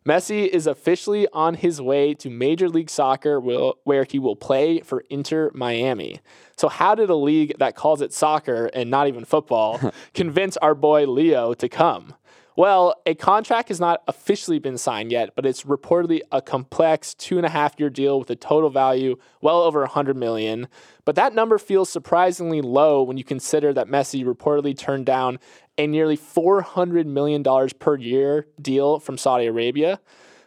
Messi 0.07 0.47
is 0.47 0.67
officially 0.67 1.27
on 1.33 1.55
his 1.55 1.81
way 1.81 2.13
to 2.13 2.29
Major 2.29 2.69
League 2.69 2.89
Soccer, 2.89 3.39
where 3.39 4.05
he 4.05 4.19
will 4.19 4.37
play 4.37 4.79
for 4.79 5.03
Inter 5.09 5.51
Miami. 5.53 6.21
So, 6.55 6.69
how 6.69 6.95
did 6.95 7.09
a 7.09 7.15
league 7.15 7.57
that 7.57 7.75
calls 7.75 8.01
it 8.01 8.13
soccer 8.13 8.67
and 8.73 8.89
not 8.89 9.07
even 9.07 9.25
football 9.25 9.91
convince 10.13 10.55
our 10.57 10.75
boy 10.75 11.05
Leo 11.07 11.53
to 11.55 11.67
come? 11.67 12.13
Well, 12.57 12.95
a 13.05 13.13
contract 13.13 13.69
has 13.69 13.79
not 13.79 14.01
officially 14.07 14.57
been 14.57 14.79
signed 14.79 15.11
yet, 15.11 15.35
but 15.35 15.45
it's 15.45 15.61
reportedly 15.61 16.21
a 16.31 16.41
complex 16.41 17.13
two 17.13 17.37
and 17.37 17.45
a 17.45 17.49
half 17.49 17.79
year 17.79 17.91
deal 17.91 18.17
with 18.17 18.31
a 18.31 18.35
total 18.35 18.71
value 18.71 19.17
well 19.41 19.61
over 19.61 19.81
100 19.81 20.17
million. 20.17 20.67
But 21.05 21.13
that 21.17 21.35
number 21.35 21.59
feels 21.59 21.87
surprisingly 21.87 22.61
low 22.61 23.03
when 23.03 23.15
you 23.15 23.23
consider 23.23 23.73
that 23.73 23.89
Messi 23.89 24.25
reportedly 24.25 24.75
turned 24.75 25.05
down 25.05 25.37
a 25.77 25.85
nearly 25.85 26.17
$400 26.17 27.05
million 27.05 27.43
per 27.77 27.95
year 27.95 28.47
deal 28.59 28.99
from 28.99 29.19
Saudi 29.19 29.45
Arabia. 29.45 29.99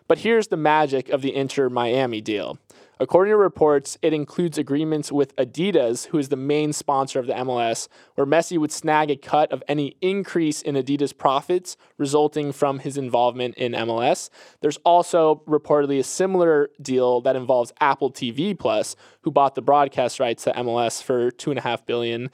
But 0.09 0.19
here's 0.19 0.49
the 0.49 0.57
magic 0.57 1.11
of 1.11 1.23
the 1.23 1.33
Inter 1.33 1.69
Miami 1.69 2.21
deal. 2.21 2.59
According 3.03 3.33
to 3.33 3.39
reports, 3.39 3.97
it 4.03 4.13
includes 4.13 4.59
agreements 4.59 5.11
with 5.11 5.35
Adidas, 5.37 6.09
who 6.09 6.19
is 6.19 6.29
the 6.29 6.37
main 6.37 6.75
sponsor 6.75 7.19
of 7.19 7.27
the 7.27 7.33
MLS, 7.33 7.89
where 8.15 8.27
Messi 8.27 8.59
would 8.59 8.71
snag 8.71 9.11
a 9.11 9.17
cut 9.17 9.51
of 9.51 9.63
any 9.67 9.97
increase 10.03 10.61
in 10.61 10.75
Adidas 10.75 11.17
profits 11.17 11.79
resulting 11.97 12.53
from 12.53 12.81
his 12.81 12.99
involvement 12.99 13.55
in 13.55 13.73
MLS. 13.73 14.29
There's 14.61 14.77
also 14.85 15.43
reportedly 15.49 15.99
a 15.99 16.03
similar 16.03 16.69
deal 16.83 17.23
that 17.23 17.37
involves 17.37 17.73
Apple 17.81 18.13
TV 18.13 18.57
Plus, 18.57 18.97
who 19.23 19.31
bought 19.31 19.55
the 19.55 19.63
broadcast 19.63 20.21
rights 20.21 20.45
to 20.45 20.53
MLS 20.53 21.03
for 21.03 21.31
$2.5 21.31 21.87
billion 21.87 22.29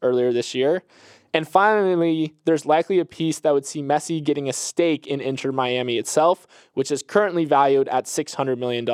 earlier 0.00 0.32
this 0.32 0.54
year. 0.54 0.84
And 1.34 1.48
finally, 1.48 2.34
there's 2.44 2.66
likely 2.66 2.98
a 2.98 3.04
piece 3.04 3.40
that 3.40 3.54
would 3.54 3.64
see 3.64 3.82
Messi 3.82 4.22
getting 4.22 4.48
a 4.48 4.52
stake 4.52 5.06
in 5.06 5.20
Inter 5.20 5.50
Miami 5.50 5.96
itself, 5.96 6.46
which 6.74 6.90
is 6.90 7.02
currently 7.02 7.46
valued 7.46 7.88
at 7.88 8.04
$600 8.04 8.58
million. 8.58 8.86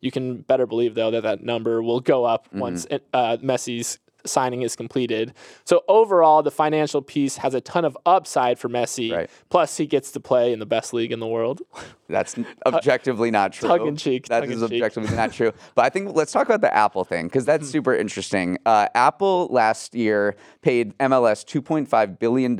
You 0.00 0.10
can 0.10 0.38
better 0.38 0.66
believe, 0.66 0.94
though, 0.94 1.12
that 1.12 1.22
that 1.22 1.42
number 1.42 1.80
will 1.82 2.00
go 2.00 2.24
up 2.24 2.48
once 2.52 2.86
uh, 2.90 3.36
Messi's 3.36 3.98
signing 4.26 4.62
is 4.62 4.76
completed. 4.76 5.32
So 5.64 5.82
overall, 5.88 6.42
the 6.42 6.50
financial 6.50 7.02
piece 7.02 7.36
has 7.38 7.54
a 7.54 7.60
ton 7.60 7.84
of 7.84 7.96
upside 8.06 8.58
for 8.58 8.68
Messi. 8.68 9.12
Right. 9.12 9.30
Plus, 9.48 9.76
he 9.76 9.86
gets 9.86 10.10
to 10.12 10.20
play 10.20 10.52
in 10.52 10.58
the 10.58 10.66
best 10.66 10.92
league 10.92 11.12
in 11.12 11.20
the 11.20 11.26
world. 11.26 11.62
That's 12.08 12.36
objectively 12.66 13.30
not 13.30 13.52
true. 13.52 13.68
tongue 13.68 13.86
in 13.86 13.96
cheek, 13.96 14.26
That 14.28 14.44
is 14.44 14.62
objectively 14.62 15.14
not 15.14 15.32
true. 15.32 15.52
But 15.74 15.84
I 15.84 15.88
think 15.90 16.14
let's 16.16 16.32
talk 16.32 16.46
about 16.46 16.62
the 16.62 16.74
Apple 16.74 17.04
thing 17.04 17.26
because 17.26 17.44
that's 17.44 17.66
Hmm. 17.66 17.70
super 17.72 17.94
interesting. 17.94 18.58
Uh, 18.64 18.88
Apple 18.94 19.48
last 19.50 19.94
year 19.94 20.34
paid 20.62 20.96
MLS 20.98 21.44
$2.5 21.44 22.18
billion 22.18 22.56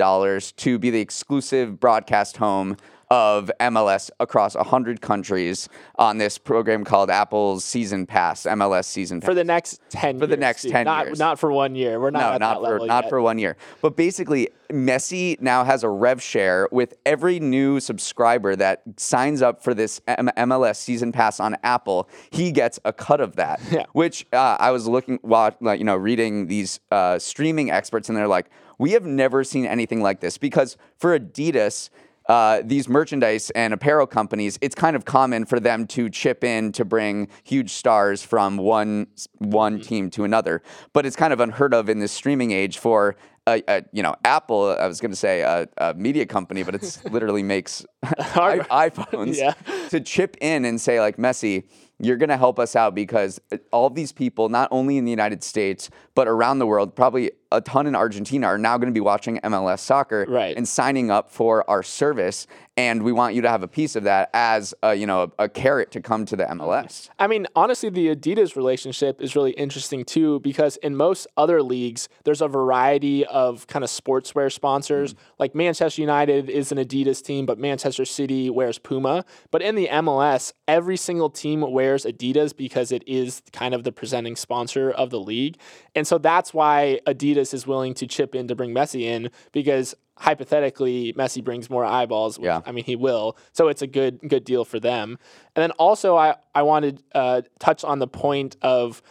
to 0.57 0.79
be 0.79 0.89
the 0.91 1.01
exclusive 1.01 1.79
broadcast 1.79 2.37
home 2.37 2.77
of 3.11 3.49
MLS 3.59 4.11
across 4.19 4.55
100 4.55 5.01
countries 5.01 5.67
on 5.95 6.19
this 6.19 6.37
program 6.37 6.83
called 6.83 7.09
Apple's 7.09 7.65
Season 7.65 8.05
Pass, 8.05 8.43
MLS 8.43 8.85
Season 8.85 9.19
Pass. 9.19 9.27
For 9.27 9.33
the 9.33 9.43
next 9.43 9.81
10 9.89 10.19
For 10.19 10.27
the 10.27 10.37
next 10.37 10.63
dude. 10.63 10.73
10 10.73 10.85
not, 10.85 11.05
years. 11.07 11.19
Not 11.19 11.39
for 11.39 11.51
one 11.51 11.75
year. 11.75 11.99
We're 11.99 12.11
not 12.11 12.39
no, 12.39 12.47
not 12.47 12.61
that 12.61 12.67
for 12.67 12.85
not 12.85 13.03
yet. 13.05 13.09
for 13.09 13.21
one 13.21 13.39
year. 13.39 13.57
But 13.81 13.95
basically, 13.95 14.49
Messi 14.71 15.41
now 15.41 15.63
has 15.63 15.83
a 15.83 15.89
rev 15.89 16.21
share 16.21 16.67
with 16.71 16.93
every 17.03 17.39
new 17.39 17.79
subscriber 17.79 18.55
that 18.55 18.83
signs 18.97 19.41
up 19.41 19.63
for 19.63 19.73
this 19.73 20.01
M- 20.07 20.29
MLS 20.37 20.75
season 20.75 21.11
pass 21.11 21.39
on 21.39 21.57
Apple. 21.63 22.07
He 22.29 22.51
gets 22.51 22.79
a 22.85 22.93
cut 22.93 23.21
of 23.21 23.35
that. 23.37 23.59
Yeah. 23.69 23.85
Which 23.93 24.25
uh, 24.33 24.57
I 24.59 24.71
was 24.71 24.87
looking, 24.87 25.19
while, 25.21 25.55
like 25.61 25.77
you 25.77 25.85
know, 25.85 25.95
reading 25.95 26.47
these 26.47 26.79
uh, 26.91 27.19
streaming 27.19 27.69
experts, 27.69 28.09
and 28.09 28.17
they're 28.17 28.27
like, 28.27 28.49
we 28.79 28.91
have 28.91 29.05
never 29.05 29.43
seen 29.43 29.67
anything 29.67 30.01
like 30.01 30.21
this 30.21 30.37
because 30.39 30.75
for 30.97 31.17
Adidas. 31.17 31.89
Uh, 32.29 32.61
these 32.63 32.87
merchandise 32.87 33.49
and 33.51 33.73
apparel 33.73 34.05
companies, 34.07 34.57
it's 34.61 34.75
kind 34.75 34.95
of 34.95 35.03
common 35.03 35.45
for 35.45 35.59
them 35.59 35.87
to 35.87 36.09
chip 36.09 36.43
in 36.43 36.71
to 36.71 36.85
bring 36.85 37.27
huge 37.43 37.71
stars 37.71 38.21
from 38.23 38.55
one 38.57 39.07
one 39.39 39.81
team 39.81 40.09
to 40.11 40.23
another. 40.23 40.61
But 40.93 41.05
it's 41.07 41.15
kind 41.15 41.33
of 41.33 41.39
unheard 41.39 41.73
of 41.73 41.89
in 41.89 41.97
this 41.99 42.11
streaming 42.11 42.51
age 42.51 42.77
for 42.77 43.15
a, 43.47 43.63
a 43.67 43.83
you 43.91 44.03
know 44.03 44.15
Apple. 44.23 44.77
I 44.79 44.85
was 44.85 45.01
going 45.01 45.11
to 45.11 45.15
say 45.17 45.41
a, 45.41 45.67
a 45.79 45.95
media 45.95 46.27
company, 46.27 46.61
but 46.61 46.75
it's 46.75 47.03
literally 47.11 47.41
makes 47.43 47.83
i- 48.03 48.09
iPhones 48.91 49.35
Yeah. 49.37 49.53
to 49.89 49.99
chip 49.99 50.37
in 50.39 50.65
and 50.65 50.79
say 50.79 50.99
like 51.01 51.17
Messi. 51.17 51.63
You're 52.01 52.15
going 52.15 52.29
to 52.29 52.37
help 52.37 52.59
us 52.59 52.77
out 52.77 52.95
because 52.95 53.41
all 53.73 53.89
these 53.89 54.13
people, 54.13 54.47
not 54.47 54.69
only 54.71 54.97
in 54.97 55.03
the 55.03 55.11
United 55.11 55.43
States, 55.43 55.89
but 56.15 56.29
around 56.29 56.59
the 56.59 56.65
world, 56.65 56.95
probably 56.95 57.31
a 57.51 57.61
ton 57.61 57.87
in 57.87 57.95
Argentina, 57.95 58.47
are 58.47 58.57
now 58.57 58.77
going 58.77 58.87
to 58.89 58.93
be 58.93 58.99
watching 58.99 59.39
MLS 59.43 59.79
soccer 59.79 60.25
Right. 60.27 60.55
and 60.55 60.67
signing 60.67 61.09
up 61.09 61.31
for 61.31 61.67
our 61.69 61.81
service. 61.83 62.45
And 62.79 63.03
we 63.03 63.11
want 63.11 63.35
you 63.35 63.41
to 63.41 63.49
have 63.49 63.61
a 63.61 63.67
piece 63.67 63.97
of 63.97 64.05
that 64.05 64.29
as 64.33 64.73
a, 64.83 64.95
you 64.95 65.05
know 65.05 65.33
a, 65.37 65.43
a 65.43 65.49
carrot 65.49 65.91
to 65.91 65.99
come 65.99 66.25
to 66.27 66.37
the 66.37 66.45
MLS. 66.45 67.09
I 67.19 67.27
mean, 67.27 67.45
honestly, 67.53 67.89
the 67.89 68.15
Adidas 68.15 68.55
relationship 68.55 69.19
is 69.19 69.35
really 69.35 69.51
interesting 69.51 70.05
too 70.05 70.39
because 70.39 70.77
in 70.77 70.95
most 70.95 71.27
other 71.35 71.61
leagues, 71.61 72.07
there's 72.23 72.39
a 72.41 72.47
variety 72.47 73.25
of 73.25 73.67
kind 73.67 73.83
of 73.83 73.89
sportswear 73.89 74.49
sponsors. 74.49 75.13
Mm. 75.13 75.17
Like 75.39 75.55
Manchester 75.55 75.99
United 75.99 76.49
is 76.49 76.71
an 76.71 76.77
Adidas 76.77 77.21
team, 77.21 77.45
but 77.45 77.59
Manchester 77.59 78.05
City 78.05 78.49
wears 78.49 78.79
Puma. 78.79 79.25
But 79.51 79.61
in 79.61 79.75
the 79.75 79.89
MLS, 79.91 80.53
every 80.65 80.95
single 80.95 81.29
team 81.29 81.59
wears 81.59 82.05
Adidas 82.05 82.55
because 82.55 82.93
it 82.93 83.05
is 83.05 83.41
kind 83.51 83.73
of 83.73 83.83
the 83.83 83.91
presenting 83.91 84.37
sponsor 84.37 84.89
of 84.89 85.09
the 85.09 85.19
league. 85.19 85.57
And 85.95 86.07
so 86.07 86.17
that's 86.17 86.53
why 86.53 87.01
Adidas 87.05 87.53
is 87.53 87.67
willing 87.67 87.93
to 87.95 88.07
chip 88.07 88.35
in 88.35 88.47
to 88.47 88.55
bring 88.55 88.73
Messi 88.73 89.01
in 89.01 89.31
because 89.51 89.95
hypothetically 90.19 91.13
Messi 91.13 91.43
brings 91.43 91.69
more 91.69 91.85
eyeballs. 91.85 92.37
Which, 92.37 92.45
Yeah. 92.45 92.61
I 92.65 92.71
mean, 92.71 92.83
he 92.83 92.95
will. 92.95 93.37
So 93.53 93.67
it's 93.69 93.81
a 93.81 93.87
good 93.87 94.19
good 94.27 94.43
deal 94.43 94.65
for 94.65 94.79
them. 94.79 95.17
And 95.55 95.63
then 95.63 95.71
also, 95.71 96.15
I 96.15 96.35
I 96.53 96.61
wanted 96.63 96.97
to 96.97 97.17
uh, 97.17 97.41
touch 97.59 97.83
on 97.83 97.99
the 97.99 98.07
point 98.07 98.57
of 98.61 99.01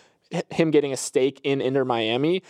him 0.50 0.70
getting 0.70 0.92
a 0.92 0.96
stake 0.96 1.40
in 1.42 1.60
Inter 1.60 1.84
Miami. 1.84 2.42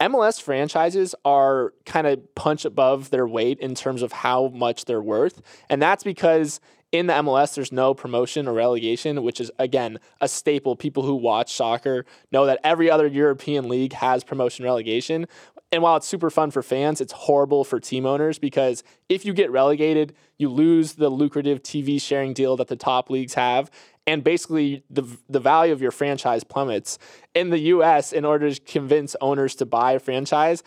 MLS 0.00 0.40
franchises 0.40 1.14
are 1.24 1.72
kind 1.86 2.06
of 2.06 2.34
punch 2.34 2.64
above 2.64 3.10
their 3.10 3.26
weight 3.26 3.58
in 3.60 3.74
terms 3.74 4.02
of 4.02 4.12
how 4.12 4.48
much 4.48 4.84
they're 4.84 5.02
worth, 5.02 5.40
and 5.70 5.80
that's 5.80 6.04
because 6.04 6.60
in 6.92 7.06
the 7.06 7.14
MLS 7.14 7.54
there's 7.54 7.72
no 7.72 7.94
promotion 7.94 8.46
or 8.46 8.52
relegation, 8.52 9.22
which 9.22 9.40
is 9.40 9.50
again 9.58 9.98
a 10.20 10.28
staple. 10.28 10.76
People 10.76 11.02
who 11.02 11.14
watch 11.14 11.54
soccer 11.54 12.04
know 12.30 12.46
that 12.46 12.60
every 12.62 12.90
other 12.90 13.06
European 13.06 13.68
league 13.68 13.94
has 13.94 14.22
promotion 14.22 14.64
relegation. 14.64 15.26
And 15.72 15.82
while 15.82 15.96
it's 15.96 16.06
super 16.06 16.30
fun 16.30 16.50
for 16.50 16.62
fans, 16.62 17.00
it's 17.00 17.12
horrible 17.12 17.64
for 17.64 17.80
team 17.80 18.06
owners 18.06 18.38
because 18.38 18.84
if 19.08 19.24
you 19.24 19.32
get 19.32 19.50
relegated, 19.50 20.14
you 20.38 20.48
lose 20.48 20.94
the 20.94 21.08
lucrative 21.08 21.62
TV 21.62 22.00
sharing 22.00 22.32
deal 22.34 22.56
that 22.56 22.68
the 22.68 22.76
top 22.76 23.10
leagues 23.10 23.34
have. 23.34 23.70
And 24.06 24.22
basically, 24.22 24.84
the, 24.88 25.04
the 25.28 25.40
value 25.40 25.72
of 25.72 25.82
your 25.82 25.90
franchise 25.90 26.44
plummets. 26.44 26.98
In 27.34 27.50
the 27.50 27.58
US, 27.58 28.12
in 28.12 28.24
order 28.24 28.54
to 28.54 28.60
convince 28.60 29.16
owners 29.20 29.56
to 29.56 29.66
buy 29.66 29.92
a 29.92 29.98
franchise, 29.98 30.62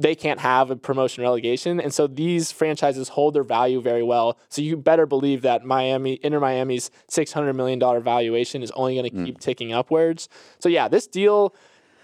they 0.00 0.14
can't 0.14 0.40
have 0.40 0.70
a 0.70 0.76
promotion 0.76 1.22
relegation. 1.22 1.80
And 1.80 1.92
so 1.92 2.06
these 2.06 2.52
franchises 2.52 3.08
hold 3.08 3.34
their 3.34 3.42
value 3.42 3.80
very 3.80 4.02
well. 4.02 4.38
So 4.48 4.62
you 4.62 4.76
better 4.76 5.06
believe 5.06 5.42
that 5.42 5.64
Miami, 5.64 6.18
Inter 6.22 6.40
Miami's 6.40 6.90
$600 7.10 7.54
million 7.54 7.78
valuation 8.02 8.62
is 8.62 8.70
only 8.72 8.96
going 8.96 9.10
to 9.10 9.16
mm. 9.16 9.24
keep 9.26 9.40
ticking 9.40 9.72
upwards. 9.72 10.28
So 10.58 10.68
yeah, 10.68 10.88
this 10.88 11.06
deal, 11.06 11.54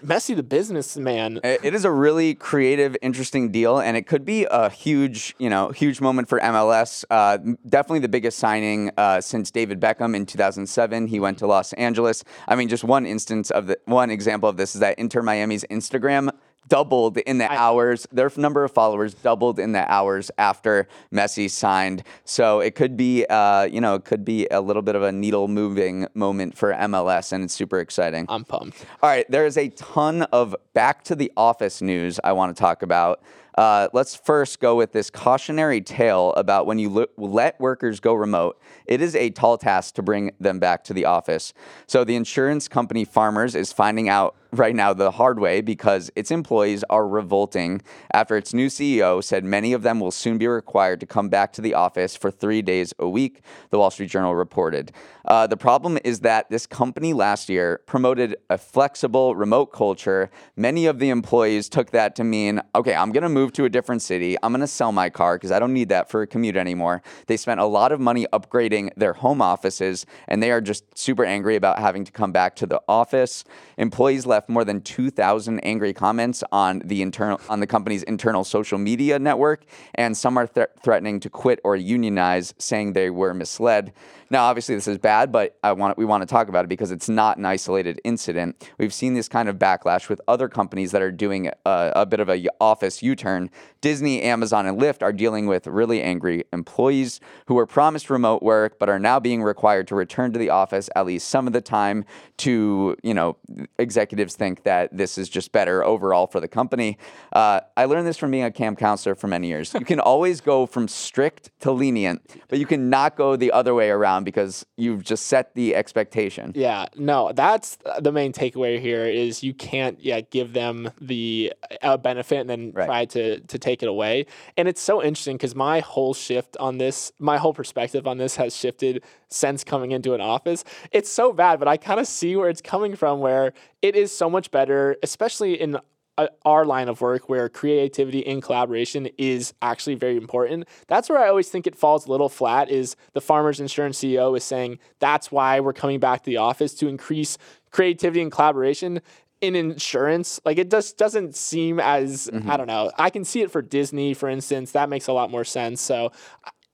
Messi 0.05 0.35
the 0.35 0.43
businessman, 0.43 1.39
It 1.43 1.73
is 1.73 1.83
a 1.83 1.91
really 1.91 2.33
creative, 2.33 2.95
interesting 3.01 3.51
deal, 3.51 3.79
and 3.79 3.97
it 3.97 4.07
could 4.07 4.23
be 4.23 4.45
a 4.49 4.69
huge, 4.69 5.35
you 5.37 5.49
know, 5.49 5.69
huge 5.69 5.99
moment 5.99 6.29
for 6.29 6.39
MLS. 6.39 7.03
Uh, 7.09 7.37
definitely 7.67 7.99
the 7.99 8.09
biggest 8.09 8.39
signing 8.39 8.91
uh, 8.97 9.19
since 9.19 9.51
David 9.51 9.79
Beckham 9.79 10.15
in 10.15 10.25
2007. 10.25 11.07
He 11.07 11.19
went 11.19 11.37
to 11.39 11.47
Los 11.47 11.73
Angeles. 11.73 12.23
I 12.47 12.55
mean, 12.55 12.69
just 12.69 12.83
one 12.83 13.05
instance 13.05 13.51
of 13.51 13.67
the 13.67 13.77
one 13.85 14.09
example 14.09 14.47
of 14.47 14.57
this 14.57 14.73
is 14.73 14.81
that 14.81 14.97
Inter 14.97 15.21
Miami's 15.21 15.65
Instagram 15.65 16.29
doubled 16.69 17.17
in 17.17 17.39
the 17.39 17.51
hours. 17.51 18.07
Their 18.11 18.31
number 18.37 18.63
of 18.63 18.71
followers 18.71 19.13
doubled 19.13 19.59
in 19.59 19.73
the 19.73 19.91
hours 19.91 20.31
after 20.37 20.87
Messi 21.13 21.49
signed. 21.49 22.03
So 22.23 22.61
it 22.61 22.75
could 22.75 22.95
be, 22.95 23.25
uh, 23.25 23.63
you 23.63 23.81
know, 23.81 23.95
it 23.95 24.05
could 24.05 24.23
be 24.23 24.47
a 24.51 24.61
little 24.61 24.81
bit 24.81 24.95
of 24.95 25.03
a 25.03 25.11
needle 25.11 25.47
moving 25.47 26.07
moment 26.13 26.57
for 26.57 26.73
MLS, 26.73 27.33
and 27.33 27.43
it's 27.43 27.53
super 27.53 27.79
exciting. 27.79 28.25
I'm 28.29 28.45
pumped. 28.45 28.85
All 29.03 29.09
right, 29.09 29.29
there 29.29 29.45
is 29.45 29.57
a 29.57 29.69
ton 29.69 30.23
of 30.23 30.55
back 30.73 31.03
to 31.05 31.15
the 31.15 31.31
office 31.35 31.81
news 31.81 32.19
I 32.23 32.31
want 32.33 32.55
to 32.55 32.59
talk 32.59 32.83
about. 32.83 33.21
Uh, 33.59 33.89
let's 33.91 34.15
first 34.15 34.61
go 34.61 34.73
with 34.73 34.93
this 34.93 35.09
cautionary 35.09 35.81
tale 35.81 36.31
about 36.37 36.65
when 36.65 36.79
you 36.79 36.89
lo- 36.89 37.05
let 37.17 37.59
workers 37.59 37.99
go 37.99 38.13
remote. 38.13 38.57
It 38.85 39.01
is 39.01 39.17
a 39.17 39.31
tall 39.31 39.57
task 39.57 39.95
to 39.95 40.01
bring 40.01 40.31
them 40.39 40.59
back 40.59 40.81
to 40.85 40.93
the 40.93 41.03
office. 41.03 41.53
So, 41.85 42.05
the 42.05 42.15
insurance 42.15 42.69
company 42.69 43.03
Farmers 43.03 43.55
is 43.55 43.73
finding 43.73 44.07
out 44.07 44.37
right 44.51 44.75
now 44.75 44.93
the 44.93 45.11
hard 45.11 45.39
way 45.39 45.61
because 45.61 46.09
its 46.15 46.31
employees 46.31 46.83
are 46.89 47.07
revolting 47.07 47.81
after 48.13 48.35
its 48.35 48.53
new 48.53 48.67
CEO 48.67 49.23
said 49.23 49.43
many 49.43 49.73
of 49.73 49.83
them 49.83 49.99
will 49.99 50.11
soon 50.11 50.37
be 50.37 50.47
required 50.47 50.99
to 50.99 51.05
come 51.05 51.29
back 51.29 51.53
to 51.53 51.61
the 51.61 51.73
office 51.73 52.15
for 52.15 52.31
three 52.31 52.61
days 52.61 52.93
a 52.99 53.07
week, 53.07 53.41
the 53.69 53.77
Wall 53.77 53.91
Street 53.91 54.09
Journal 54.09 54.35
reported. 54.35 54.91
Uh, 55.25 55.45
the 55.45 55.57
problem 55.57 55.99
is 56.03 56.21
that 56.21 56.49
this 56.49 56.65
company 56.65 57.13
last 57.13 57.49
year 57.49 57.81
promoted 57.85 58.35
a 58.49 58.57
flexible 58.57 59.35
remote 59.35 59.67
culture. 59.67 60.31
Many 60.55 60.87
of 60.87 60.97
the 60.97 61.09
employees 61.09 61.69
took 61.69 61.91
that 61.91 62.15
to 62.15 62.23
mean, 62.23 62.61
okay, 62.73 62.95
I'm 62.95 63.11
going 63.11 63.23
to 63.23 63.29
move 63.29 63.48
to 63.53 63.65
a 63.65 63.69
different 63.69 64.01
city. 64.01 64.37
I'm 64.41 64.51
going 64.51 64.61
to 64.61 64.67
sell 64.67 64.91
my 64.91 65.09
car 65.09 65.35
because 65.35 65.51
I 65.51 65.59
don't 65.59 65.73
need 65.73 65.89
that 65.89 66.09
for 66.09 66.21
a 66.21 66.27
commute 66.27 66.55
anymore. 66.55 67.01
They 67.27 67.37
spent 67.37 67.59
a 67.59 67.65
lot 67.65 67.91
of 67.91 67.99
money 67.99 68.25
upgrading 68.31 68.91
their 68.95 69.13
home 69.13 69.41
offices, 69.41 70.05
and 70.27 70.41
they 70.41 70.51
are 70.51 70.61
just 70.61 70.83
super 70.97 71.25
angry 71.25 71.55
about 71.55 71.79
having 71.79 72.03
to 72.05 72.11
come 72.11 72.31
back 72.31 72.55
to 72.57 72.65
the 72.65 72.81
office. 72.87 73.43
Employees 73.77 74.25
left 74.25 74.49
more 74.49 74.63
than 74.63 74.81
2,000 74.81 75.59
angry 75.59 75.93
comments 75.93 76.43
on 76.51 76.79
the 76.85 77.01
internal 77.01 77.39
on 77.49 77.59
the 77.59 77.67
company's 77.67 78.03
internal 78.03 78.43
social 78.43 78.77
media 78.77 79.19
network, 79.19 79.65
and 79.95 80.15
some 80.15 80.37
are 80.37 80.47
thre- 80.47 80.63
threatening 80.83 81.19
to 81.19 81.29
quit 81.29 81.59
or 81.63 81.75
unionize, 81.75 82.53
saying 82.57 82.93
they 82.93 83.09
were 83.09 83.33
misled. 83.33 83.93
Now, 84.31 84.45
obviously, 84.45 84.75
this 84.75 84.87
is 84.87 84.99
bad, 84.99 85.31
but 85.31 85.57
I 85.63 85.71
want 85.71 85.97
we 85.97 86.05
want 86.05 86.21
to 86.21 86.27
talk 86.27 86.49
about 86.49 86.63
it 86.63 86.67
because 86.67 86.91
it's 86.91 87.09
not 87.09 87.37
an 87.37 87.45
isolated 87.45 87.99
incident. 88.03 88.69
We've 88.77 88.93
seen 88.93 89.15
this 89.15 89.27
kind 89.27 89.49
of 89.49 89.57
backlash 89.57 90.07
with 90.07 90.21
other 90.27 90.47
companies 90.47 90.91
that 90.91 91.01
are 91.01 91.11
doing 91.11 91.47
a, 91.47 91.91
a 91.95 92.05
bit 92.05 92.19
of 92.19 92.29
a 92.29 92.47
office 92.61 93.01
U-turn. 93.01 93.49
Disney, 93.81 94.21
Amazon, 94.21 94.67
and 94.67 94.79
Lyft 94.79 95.01
are 95.01 95.13
dealing 95.13 95.47
with 95.47 95.65
really 95.65 96.03
angry 96.03 96.43
employees 96.53 97.19
who 97.47 97.55
were 97.55 97.65
promised 97.65 98.09
remote 98.09 98.43
work 98.43 98.77
but 98.77 98.87
are 98.87 98.99
now 98.99 99.19
being 99.19 99.41
required 99.41 99.87
to 99.87 99.95
return 99.95 100.31
to 100.33 100.39
the 100.39 100.49
office 100.49 100.89
at 100.95 101.05
least 101.05 101.27
some 101.27 101.47
of 101.47 101.53
the 101.53 101.61
time. 101.61 102.05
To 102.37 102.95
you 103.03 103.13
know, 103.13 103.37
executives 103.79 104.35
think 104.35 104.63
that 104.63 104.95
this 104.95 105.17
is 105.17 105.27
just 105.27 105.51
better 105.51 105.83
overall 105.83 106.27
for 106.27 106.39
the 106.39 106.47
company. 106.47 106.97
Uh, 107.33 107.61
I 107.75 107.85
learned 107.85 108.05
this 108.05 108.17
from 108.17 108.31
being 108.31 108.43
a 108.43 108.51
camp 108.51 108.77
counselor 108.77 109.15
for 109.15 109.27
many 109.27 109.47
years. 109.47 109.73
You 109.73 109.85
can 109.85 109.99
always 109.99 110.39
go 110.39 110.65
from 110.65 110.87
strict 110.87 111.49
to 111.61 111.71
lenient, 111.71 112.21
but 112.47 112.59
you 112.59 112.65
cannot 112.65 113.15
go 113.15 113.35
the 113.35 113.51
other 113.51 113.73
way 113.73 113.89
around 113.89 114.18
because 114.23 114.65
you've 114.77 115.03
just 115.03 115.27
set 115.27 115.53
the 115.55 115.75
expectation. 115.75 116.51
Yeah, 116.55 116.85
no, 116.95 117.31
that's 117.33 117.77
the 117.99 118.11
main 118.11 118.33
takeaway 118.33 118.79
here 118.79 119.05
is 119.05 119.43
you 119.43 119.53
can't 119.53 119.99
yeah 120.03 120.21
give 120.21 120.53
them 120.53 120.91
the 121.01 121.53
uh, 121.81 121.97
benefit 121.97 122.39
and 122.39 122.49
then 122.49 122.71
Right. 122.73 122.85
try 122.85 123.05
to 123.05 123.39
to 123.39 123.59
take 123.59 123.83
it 123.83 123.89
away. 123.89 124.25
And 124.57 124.67
it's 124.67 124.81
so 124.81 125.01
interesting 125.03 125.37
because 125.37 125.55
my 125.55 125.79
whole 125.79 126.13
shift 126.13 126.55
on 126.59 126.77
this, 126.77 127.11
my 127.19 127.37
whole 127.37 127.53
perspective 127.53 128.07
on 128.07 128.17
this 128.17 128.35
has 128.35 128.55
shifted 128.55 129.03
since 129.29 129.63
coming 129.63 129.91
into 129.91 130.13
an 130.13 130.21
office. 130.21 130.63
It's 130.91 131.11
so 131.11 131.33
bad, 131.33 131.59
but 131.59 131.67
I 131.67 131.77
kind 131.77 131.99
of 131.99 132.07
see 132.07 132.35
where 132.35 132.49
it's 132.49 132.61
coming 132.61 132.95
from. 132.95 133.19
Where 133.19 133.53
it 133.81 133.95
is 133.95 134.15
so 134.15 134.29
much 134.29 134.51
better, 134.51 134.95
especially 135.03 135.59
in 135.59 135.77
Uh, 136.19 136.27
our 136.43 136.65
line 136.65 136.89
of 136.89 136.99
work 136.99 137.29
where 137.29 137.47
creativity 137.47 138.27
and 138.27 138.43
collaboration 138.43 139.07
is 139.17 139.53
actually 139.61 139.95
very 139.95 140.17
important. 140.17 140.67
That's 140.87 141.09
where 141.09 141.17
I 141.17 141.29
always 141.29 141.47
think 141.47 141.65
it 141.65 141.77
falls 141.77 142.07
a 142.07 142.11
little 142.11 142.27
flat 142.27 142.69
is 142.69 142.97
the 143.13 143.21
farmers 143.21 143.61
insurance 143.61 143.99
CEO 143.99 144.35
is 144.35 144.43
saying 144.43 144.79
that's 144.99 145.31
why 145.31 145.61
we're 145.61 145.71
coming 145.71 145.97
back 145.97 146.23
to 146.23 146.29
the 146.29 146.35
office 146.35 146.73
to 146.75 146.89
increase 146.89 147.37
creativity 147.71 148.21
and 148.21 148.33
collaboration 148.33 148.99
in 149.39 149.55
insurance. 149.55 150.41
Like 150.43 150.57
it 150.57 150.69
just 150.69 150.97
doesn't 150.97 151.37
seem 151.37 151.79
as 151.79 152.29
mm-hmm. 152.33 152.51
I 152.51 152.57
don't 152.57 152.67
know. 152.67 152.91
I 152.97 153.09
can 153.09 153.23
see 153.23 153.41
it 153.41 153.49
for 153.49 153.61
Disney 153.61 154.13
for 154.13 154.27
instance. 154.27 154.73
That 154.73 154.89
makes 154.89 155.07
a 155.07 155.13
lot 155.13 155.31
more 155.31 155.45
sense. 155.45 155.79
So 155.79 156.11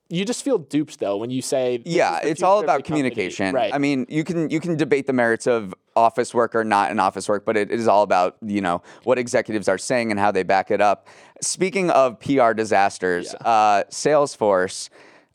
you 0.09 0.23
just 0.25 0.43
feel 0.43 0.57
duped 0.57 0.99
though 0.99 1.17
when 1.17 1.29
you 1.31 1.41
say 1.41 1.81
Yeah, 1.85 2.19
it's 2.23 2.43
all 2.43 2.59
about 2.59 2.83
company. 2.83 3.09
communication. 3.09 3.53
Right. 3.55 3.73
I 3.73 3.77
mean, 3.77 4.05
you 4.09 4.23
can 4.23 4.49
you 4.49 4.59
can 4.59 4.75
debate 4.77 5.07
the 5.07 5.13
merits 5.13 5.47
of 5.47 5.73
office 5.95 6.33
work 6.33 6.53
or 6.55 6.63
not 6.63 6.91
in 6.91 6.99
office 6.99 7.27
work, 7.29 7.45
but 7.45 7.55
it 7.57 7.71
is 7.71 7.87
all 7.87 8.03
about 8.03 8.37
you 8.41 8.61
know 8.61 8.81
what 9.03 9.17
executives 9.17 9.67
are 9.67 9.77
saying 9.77 10.11
and 10.11 10.19
how 10.19 10.31
they 10.31 10.43
back 10.43 10.69
it 10.71 10.81
up. 10.81 11.07
Speaking 11.41 11.89
of 11.89 12.19
PR 12.19 12.53
disasters, 12.53 13.33
uh, 13.45 13.83
Salesforce. 13.89 14.89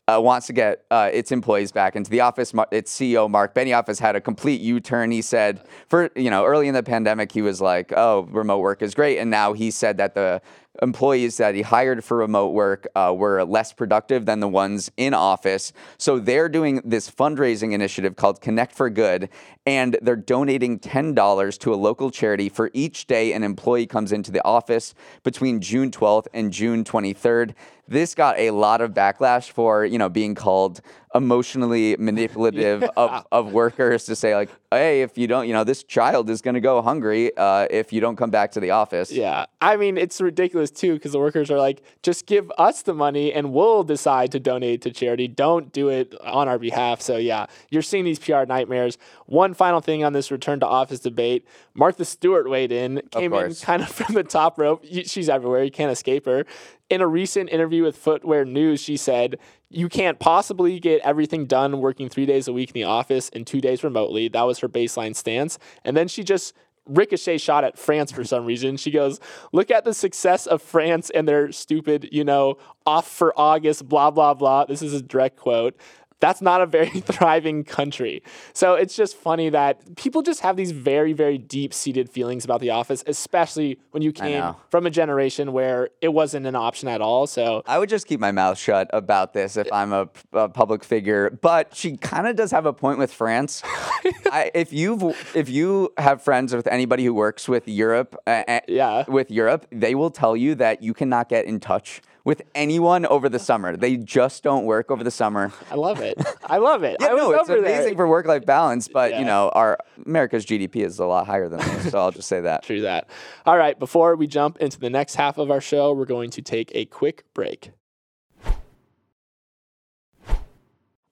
Uh, 0.07 0.19
wants 0.19 0.47
to 0.47 0.51
get 0.51 0.83
uh, 0.91 1.09
its 1.13 1.31
employees 1.31 1.71
back 1.71 1.95
into 1.95 2.09
the 2.09 2.19
office. 2.19 2.53
Mar- 2.55 2.67
Its 2.71 2.93
CEO 2.93 3.29
Mark 3.29 3.53
Benioff 3.53 3.85
has 3.87 3.99
had 3.99 4.15
a 4.15 4.19
complete 4.19 4.59
U-turn. 4.59 5.09
He 5.11 5.21
said, 5.21 5.61
for 5.87 6.09
you 6.15 6.29
know, 6.29 6.43
early 6.43 6.67
in 6.67 6.73
the 6.73 6.81
pandemic, 6.83 7.31
he 7.31 7.41
was 7.43 7.61
like, 7.61 7.93
"Oh, 7.95 8.23
remote 8.31 8.57
work 8.59 8.81
is 8.81 8.93
great," 8.95 9.19
and 9.19 9.29
now 9.29 9.53
he 9.53 9.69
said 9.71 9.97
that 9.97 10.15
the 10.15 10.41
employees 10.81 11.37
that 11.37 11.55
he 11.55 11.61
hired 11.61 12.03
for 12.03 12.17
remote 12.17 12.49
work 12.49 12.87
uh, 12.95 13.13
were 13.15 13.43
less 13.43 13.73
productive 13.73 14.25
than 14.25 14.39
the 14.39 14.47
ones 14.47 14.91
in 14.97 15.13
office. 15.13 15.73
So 15.97 16.19
they're 16.19 16.49
doing 16.49 16.81
this 16.85 17.09
fundraising 17.09 17.73
initiative 17.73 18.15
called 18.15 18.41
Connect 18.41 18.73
for 18.73 18.89
Good, 18.89 19.29
and 19.65 19.97
they're 20.01 20.15
donating 20.15 20.79
$10 20.79 21.59
to 21.59 21.73
a 21.73 21.75
local 21.75 22.09
charity 22.09 22.49
for 22.49 22.71
each 22.73 23.07
day 23.07 23.33
an 23.33 23.43
employee 23.43 23.85
comes 23.85 24.11
into 24.11 24.31
the 24.31 24.43
office 24.45 24.93
between 25.23 25.59
June 25.59 25.91
12th 25.91 26.27
and 26.33 26.51
June 26.51 26.83
23rd. 26.83 27.53
This 27.91 28.15
got 28.15 28.39
a 28.39 28.51
lot 28.51 28.79
of 28.79 28.91
backlash 28.91 29.51
for, 29.51 29.83
you 29.83 29.97
know, 29.97 30.07
being 30.07 30.33
called 30.33 30.79
emotionally 31.13 31.97
manipulative 31.99 32.83
of, 32.95 33.27
of 33.33 33.51
workers 33.51 34.05
to 34.05 34.15
say 34.15 34.33
like, 34.33 34.49
hey, 34.71 35.01
if 35.01 35.17
you 35.17 35.27
don't, 35.27 35.45
you 35.45 35.53
know, 35.53 35.65
this 35.65 35.83
child 35.83 36.29
is 36.29 36.41
going 36.41 36.53
to 36.53 36.61
go 36.61 36.81
hungry 36.81 37.35
uh, 37.35 37.67
if 37.69 37.91
you 37.91 37.99
don't 37.99 38.15
come 38.15 38.29
back 38.29 38.51
to 38.53 38.61
the 38.61 38.71
office. 38.71 39.11
Yeah. 39.11 39.45
I 39.59 39.75
mean, 39.75 39.97
it's 39.97 40.21
ridiculous 40.21 40.71
too 40.71 40.93
because 40.93 41.11
the 41.11 41.19
workers 41.19 41.51
are 41.51 41.57
like, 41.57 41.81
just 42.01 42.27
give 42.27 42.49
us 42.57 42.81
the 42.83 42.93
money 42.93 43.33
and 43.33 43.51
we'll 43.51 43.83
decide 43.83 44.31
to 44.31 44.39
donate 44.39 44.81
to 44.83 44.91
charity. 44.91 45.27
Don't 45.27 45.73
do 45.73 45.89
it 45.89 46.15
on 46.21 46.47
our 46.47 46.57
behalf. 46.57 47.01
So, 47.01 47.17
yeah, 47.17 47.47
you're 47.69 47.81
seeing 47.81 48.05
these 48.05 48.19
PR 48.19 48.45
nightmares. 48.45 48.97
One 49.25 49.53
final 49.53 49.81
thing 49.81 50.05
on 50.05 50.13
this 50.13 50.31
return 50.31 50.61
to 50.61 50.65
office 50.65 51.01
debate 51.01 51.45
Martha 51.73 52.05
Stewart 52.05 52.49
weighed 52.49 52.71
in, 52.71 53.01
came 53.11 53.33
in 53.33 53.55
kind 53.55 53.81
of 53.81 53.89
from 53.89 54.15
the 54.15 54.23
top 54.23 54.57
rope. 54.57 54.85
She's 54.85 55.27
everywhere. 55.27 55.63
You 55.63 55.71
can't 55.71 55.91
escape 55.91 56.25
her. 56.25 56.45
In 56.91 56.99
a 56.99 57.07
recent 57.07 57.49
interview 57.49 57.83
with 57.83 57.95
Footwear 57.95 58.43
News, 58.43 58.81
she 58.81 58.97
said, 58.97 59.39
You 59.69 59.87
can't 59.87 60.19
possibly 60.19 60.77
get 60.77 60.99
everything 61.05 61.45
done 61.45 61.79
working 61.79 62.09
three 62.09 62.25
days 62.25 62.49
a 62.49 62.53
week 62.53 62.71
in 62.71 62.73
the 62.73 62.83
office 62.83 63.29
and 63.31 63.47
two 63.47 63.61
days 63.61 63.81
remotely. 63.81 64.27
That 64.27 64.43
was 64.43 64.59
her 64.59 64.67
baseline 64.67 65.15
stance. 65.15 65.57
And 65.85 65.95
then 65.95 66.09
she 66.09 66.21
just 66.21 66.53
ricochet 66.85 67.37
shot 67.37 67.63
at 67.63 67.77
France 67.77 68.11
for 68.11 68.25
some 68.25 68.43
reason. 68.43 68.75
She 68.75 68.91
goes, 68.91 69.21
Look 69.53 69.71
at 69.71 69.85
the 69.85 69.93
success 69.93 70.45
of 70.45 70.61
France 70.61 71.09
and 71.11 71.25
their 71.25 71.53
stupid, 71.53 72.09
you 72.11 72.25
know, 72.25 72.57
off 72.85 73.09
for 73.09 73.33
August, 73.39 73.87
blah, 73.87 74.11
blah, 74.11 74.33
blah. 74.33 74.65
This 74.65 74.81
is 74.81 74.93
a 74.93 75.01
direct 75.01 75.37
quote. 75.37 75.77
That's 76.21 76.41
not 76.41 76.61
a 76.61 76.65
very 76.65 76.87
thriving 77.01 77.65
country. 77.65 78.23
So 78.53 78.75
it's 78.75 78.95
just 78.95 79.17
funny 79.17 79.49
that 79.49 79.95
people 79.97 80.21
just 80.21 80.39
have 80.41 80.55
these 80.55 80.71
very, 80.71 81.11
very 81.13 81.37
deep 81.37 81.73
seated 81.73 82.09
feelings 82.09 82.45
about 82.45 82.61
the 82.61 82.69
office, 82.69 83.03
especially 83.07 83.79
when 83.91 84.01
you 84.03 84.13
came 84.13 84.53
from 84.69 84.85
a 84.85 84.89
generation 84.89 85.51
where 85.51 85.89
it 85.99 86.09
wasn't 86.13 86.45
an 86.45 86.55
option 86.55 86.87
at 86.87 87.01
all. 87.01 87.27
So 87.27 87.63
I 87.67 87.77
would 87.79 87.89
just 87.89 88.07
keep 88.07 88.19
my 88.19 88.31
mouth 88.31 88.57
shut 88.57 88.89
about 88.93 89.33
this 89.33 89.57
if 89.57 89.67
I'm 89.73 89.91
a, 89.91 90.07
a 90.31 90.47
public 90.47 90.83
figure. 90.83 91.29
But 91.41 91.75
she 91.75 91.97
kind 91.97 92.27
of 92.27 92.35
does 92.35 92.51
have 92.51 92.65
a 92.65 92.73
point 92.73 92.99
with 92.99 93.11
France. 93.11 93.61
I, 94.31 94.51
if 94.53 94.71
you've 94.71 95.03
if 95.35 95.49
you 95.49 95.91
have 95.97 96.21
friends 96.21 96.55
with 96.55 96.67
anybody 96.67 97.03
who 97.03 97.13
works 97.13 97.49
with 97.49 97.67
Europe, 97.67 98.15
uh, 98.27 98.59
Yeah. 98.67 99.05
with 99.07 99.31
Europe, 99.31 99.65
they 99.71 99.95
will 99.95 100.11
tell 100.11 100.37
you 100.37 100.55
that 100.55 100.83
you 100.83 100.93
cannot 100.93 101.29
get 101.29 101.45
in 101.45 101.59
touch 101.59 102.01
with 102.23 102.41
anyone 102.55 103.05
over 103.05 103.29
the 103.29 103.39
summer. 103.39 103.75
They 103.75 103.97
just 103.97 104.43
don't 104.43 104.65
work 104.65 104.91
over 104.91 105.03
the 105.03 105.11
summer. 105.11 105.51
I 105.71 105.75
love 105.75 105.99
it. 106.01 106.21
I 106.45 106.57
love 106.57 106.83
it. 106.83 106.97
Yeah, 107.01 107.07
I 107.07 107.15
no, 107.15 107.31
it's 107.31 107.49
amazing 107.49 107.85
there. 107.85 107.95
for 107.95 108.07
work 108.07 108.25
life 108.27 108.45
balance. 108.45 108.87
But 108.87 109.11
Yeah. 109.11 109.19
you 109.19 109.25
know, 109.25 109.49
our 109.49 109.77
America's 110.05 110.45
GDP 110.45 110.77
is 110.85 110.99
a 110.99 111.05
lot 111.05 111.25
higher 111.25 111.49
than 111.49 111.59
this, 111.59 111.91
so 111.91 111.99
I'll 111.99 112.11
just 112.11 112.27
say 112.27 112.41
that. 112.41 112.63
True 112.63 112.81
that. 112.81 113.09
All 113.45 113.57
right, 113.57 113.77
before 113.79 114.15
we 114.15 114.27
jump 114.27 114.57
into 114.57 114.79
the 114.79 114.89
next 114.89 115.15
half 115.15 115.37
of 115.37 115.49
our 115.49 115.61
show, 115.61 115.93
we're 115.93 116.05
going 116.05 116.29
to 116.31 116.41
take 116.41 116.71
a 116.75 116.85
quick 116.85 117.23
break. 117.33 117.71